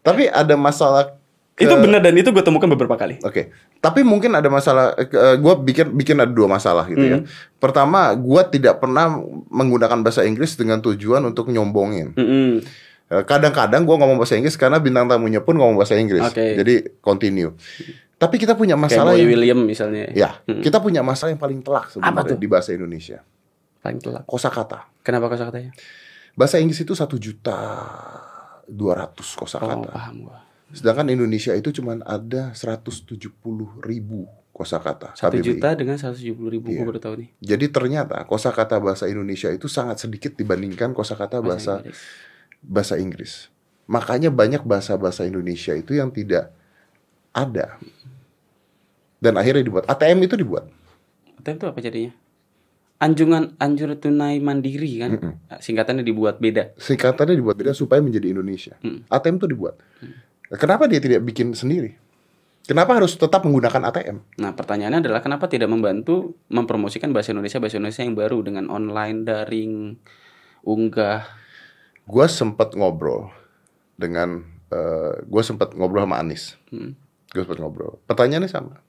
[0.00, 1.12] Tapi ada masalah
[1.52, 3.20] ke- Itu benar dan itu gue temukan beberapa kali.
[3.20, 3.52] Oke,
[3.84, 4.96] tapi mungkin ada masalah.
[5.36, 7.18] gue bikin bikin ada dua masalah gitu ya.
[7.20, 7.28] Hmm.
[7.60, 12.16] Pertama, gue tidak pernah menggunakan bahasa Inggris dengan tujuan untuk nyombongin.
[12.16, 12.64] Mm-mm.
[12.64, 16.22] Eh, Kadang-kadang gue ngomong bahasa Inggris karena bintang tamunya pun ngomong bahasa Inggris.
[16.22, 16.54] Oke.
[16.54, 17.50] Jadi continue.
[18.14, 20.06] Tapi kita punya Kayak masalah Boy yang, William misalnya.
[20.14, 23.18] ya, kita punya masalah yang paling telak sebenarnya di bahasa Indonesia.
[23.80, 24.22] Paling telak.
[24.28, 24.86] Kosakata.
[25.00, 25.72] Kenapa kata-katanya?
[26.36, 27.56] Bahasa Inggris itu satu juta
[28.70, 29.90] dua ratus Oh, kosakata.
[29.90, 30.38] paham gua.
[30.70, 33.26] Sedangkan Indonesia itu cuma ada 170
[33.82, 35.16] ribu kosakata.
[35.18, 36.84] Satu juta dengan 170 ribu Iya.
[36.84, 37.28] gue baru tahu nih.
[37.42, 41.98] Jadi ternyata kosakata bahasa Indonesia itu sangat sedikit dibandingkan kosakata bahasa Inggris.
[42.64, 43.48] Bahasa Inggris.
[43.90, 46.54] Makanya banyak bahasa-bahasa Indonesia itu yang tidak
[47.34, 47.80] ada.
[49.20, 50.70] Dan akhirnya dibuat ATM itu dibuat.
[51.42, 52.12] ATM itu apa jadinya?
[53.00, 55.10] Anjungan anjur tunai mandiri kan?
[55.64, 56.76] Singkatannya dibuat beda.
[56.76, 58.76] Singkatannya dibuat beda supaya menjadi Indonesia.
[58.84, 59.08] Mm.
[59.08, 59.74] ATM itu dibuat.
[60.54, 61.96] Kenapa dia tidak bikin sendiri?
[62.70, 64.38] Kenapa harus tetap menggunakan ATM?
[64.38, 69.26] Nah, pertanyaannya adalah kenapa tidak membantu mempromosikan bahasa Indonesia bahasa Indonesia yang baru dengan online
[69.26, 69.96] daring
[70.62, 71.24] unggah
[72.10, 73.30] Gue sempat ngobrol
[73.94, 74.42] dengan
[75.30, 76.58] gue sempat ngobrol sama Anis.
[76.74, 76.98] Hmm.
[77.30, 78.02] Gue sempat ngobrol.
[78.10, 78.82] Pertanyaannya sama.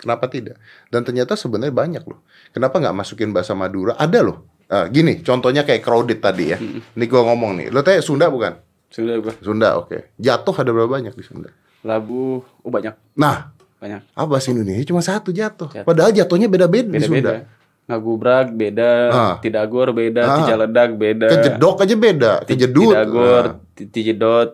[0.00, 0.56] Kenapa tidak?
[0.88, 2.24] Dan ternyata sebenarnya banyak loh.
[2.56, 3.92] Kenapa nggak masukin bahasa Madura?
[4.00, 4.48] Ada loh.
[4.70, 6.58] Ah, gini, contohnya kayak crowded tadi ya.
[6.62, 7.66] Ini gue ngomong nih.
[7.68, 8.56] Lo tanya Sunda bukan?
[8.90, 10.18] sudah gua Sunda, oke.
[10.18, 11.54] Jatuh ada berapa banyak di Sunda?
[11.80, 15.70] labu oh banyak Nah, banyak apa bahasa Indonesia cuma satu jatuh.
[15.72, 15.86] Jatuh.
[15.86, 17.40] Padahal jatuhnya beda-beda di Sunda.
[17.40, 17.59] beda-beda
[17.90, 19.34] ngagubrak beda Ah.
[19.38, 20.36] tidagor beda Ah.
[20.38, 22.94] tijaledak beda Kejedok aja beda, kejedut.
[22.94, 24.50] tidagor ti- tijedot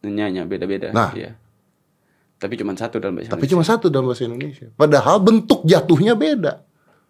[0.00, 1.10] nyanya beda-beda Nah.
[1.12, 1.34] iya
[2.36, 4.68] tapi cuma satu dalam bahasa Tapi cuma satu dalam bahasa Indonesia.
[4.70, 6.60] Padahal bentuk jatuhnya beda.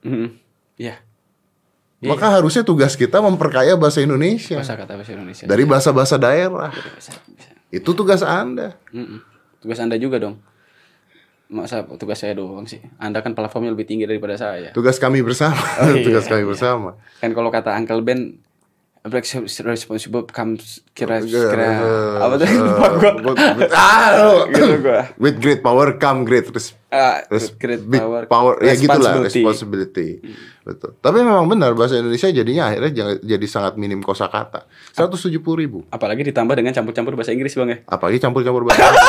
[0.00, 0.30] Mhm.
[0.78, 0.94] Iya.
[1.98, 2.08] Iya.
[2.08, 5.44] Maka harusnya tugas kita memperkaya bahasa Indonesia Bahasa kata bahasa Indonesia.
[5.44, 6.70] dari bahasa-bahasa daerah.
[6.70, 7.50] Bisa, bisa.
[7.68, 8.78] Itu tugas Anda.
[8.92, 9.18] Mm-mm.
[9.58, 10.38] Tugas Anda juga dong.
[11.46, 12.80] Masa tugas saya doang sih?
[12.96, 14.72] Anda kan platformnya lebih tinggi daripada saya.
[14.72, 15.54] Tugas kami bersama.
[15.80, 16.48] Oh, iya, tugas kami iya.
[16.48, 16.90] bersama.
[17.20, 18.40] Kan kalau kata Uncle Ben
[19.04, 22.88] responsible comes kira kira eh, apa tuh eh, lupa
[23.20, 24.08] gua with- ah,
[24.48, 28.72] gitu gua with great power come great res- Ah, res- great big power, power ya
[28.72, 29.42] gitulah responsibility.
[29.44, 30.08] responsibility
[30.64, 32.90] betul tapi memang benar bahasa Indonesia jadinya akhirnya
[33.20, 34.64] jadi sangat minim kosakata
[34.96, 39.04] 170 ribu apalagi ditambah dengan campur-campur bahasa Inggris bang ya apalagi campur-campur bahasa Inggris.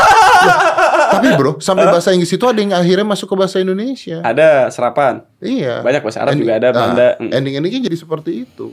[1.15, 5.21] Tapi bro sampai bahasa Inggris itu ada yang akhirnya masuk ke bahasa Indonesia ada serapan
[5.39, 7.07] iya Banyak bahasa Arab juga ada, ah, Belanda.
[7.17, 7.29] Mm.
[7.31, 8.65] ending-endingnya jadi seperti itu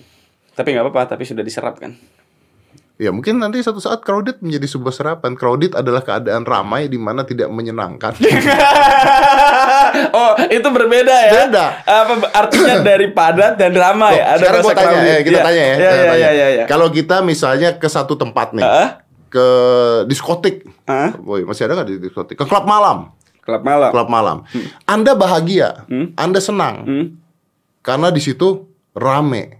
[0.52, 1.92] tapi nggak apa-apa tapi sudah diserap kan
[3.00, 5.34] Ya mungkin nanti satu saat crowded menjadi sebuah serapan.
[5.34, 8.14] Crowded adalah keadaan ramai di mana tidak menyenangkan.
[10.12, 11.66] oh itu berbeda ya Beda.
[11.82, 15.08] apa artinya dari padat dan ramai Loh, ada sekarang gue tanya, crowded.
[15.08, 15.42] eh, kita Iya.
[15.42, 15.74] tanya ya.
[15.74, 16.14] Iya, tanya.
[16.14, 16.64] iya, iya, iya.
[16.66, 18.88] Kalau kita misalnya ke satu tempat nih, Heeh.
[19.32, 19.46] Ke
[20.04, 21.16] diskotik, Hah?
[21.24, 22.36] Woi, masih ada nggak di diskotik?
[22.36, 24.44] Ke klub malam, klub malam klub malam.
[24.84, 27.06] Anda bahagia, Anda senang, Hmm.
[27.80, 29.56] karena di situ rame,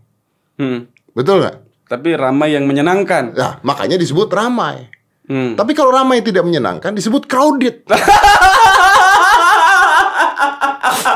[0.61, 0.85] Hmm.
[1.11, 1.57] betul nggak?
[1.83, 4.89] tapi ramai yang menyenangkan Nah, makanya disebut ramai.
[5.29, 5.53] Hmm.
[5.55, 7.85] Tapi kalau ramai tidak menyenangkan disebut crowded.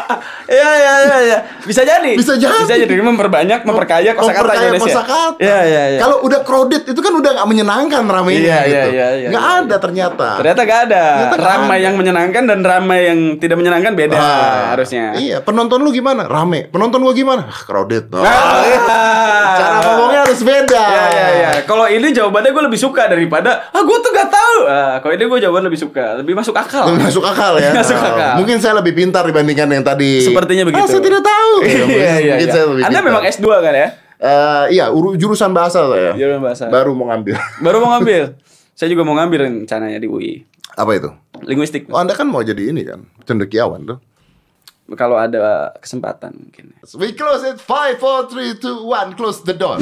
[0.47, 1.39] Iya iya iya iya.
[1.61, 2.15] Bisa jadi.
[2.15, 2.63] Bisa jadi.
[2.63, 5.03] Bisa jadi memperbanyak, memperkaya kosakata Memperkaya Indonesia.
[5.03, 5.43] kosakata.
[5.43, 5.99] Iya iya iya.
[5.99, 8.89] Kalau udah crowded itu kan udah nggak menyenangkan ramainya Iya, iya, gitu.
[8.95, 10.29] iya, iya, nggak iya, ada ternyata.
[10.39, 11.05] ternyata gak ada.
[11.27, 11.85] Ternyata ramai ada.
[11.85, 15.15] yang menyenangkan dan ramai yang tidak menyenangkan beda Ah, harusnya.
[15.15, 16.27] Iya, penonton lu gimana?
[16.27, 16.69] Rame.
[16.69, 17.43] Penonton gua gimana?
[17.45, 18.07] Ah, crowded.
[18.13, 19.57] Oh, Ah.
[19.57, 20.85] Cara ngomongnya harus beda.
[20.87, 21.49] Iya iya iya.
[21.65, 24.59] Kalau ini jawabannya gue lebih suka daripada ah gue tuh gak tahu.
[24.65, 26.87] Ah, kalau ini gue jawaban lebih suka, lebih masuk akal.
[26.87, 27.71] Lebih Masuk akal ya.
[27.73, 28.35] Masuk akal.
[28.39, 29.96] Mungkin saya lebih pintar dibandingkan yang tadi.
[30.21, 30.83] Sepertinya begitu.
[30.83, 31.53] Ah, saya tidak tahu.
[31.67, 32.13] Ya, Iya iya.
[32.37, 32.55] mungkin iya.
[32.55, 33.89] saya Anda memang S2 kan ya?
[34.17, 36.17] Eh, iya, uru- jurusan bahasa saya.
[36.17, 36.65] Jurusan bahasa.
[36.69, 37.37] Baru mau ngambil.
[37.65, 38.37] Baru mau ngambil.
[38.73, 40.45] Saya juga mau ngambil rencananya di UI.
[40.73, 41.09] Apa itu?
[41.45, 41.89] Linguistik.
[41.89, 43.05] Oh, Anda kan mau jadi ini kan?
[43.25, 43.99] Cendekiawan tuh.
[44.95, 46.77] Kalau ada kesempatan mungkin.
[46.95, 47.59] We close it.
[47.59, 49.19] 5, 4, 3, 2, 1.
[49.19, 49.81] Close the door.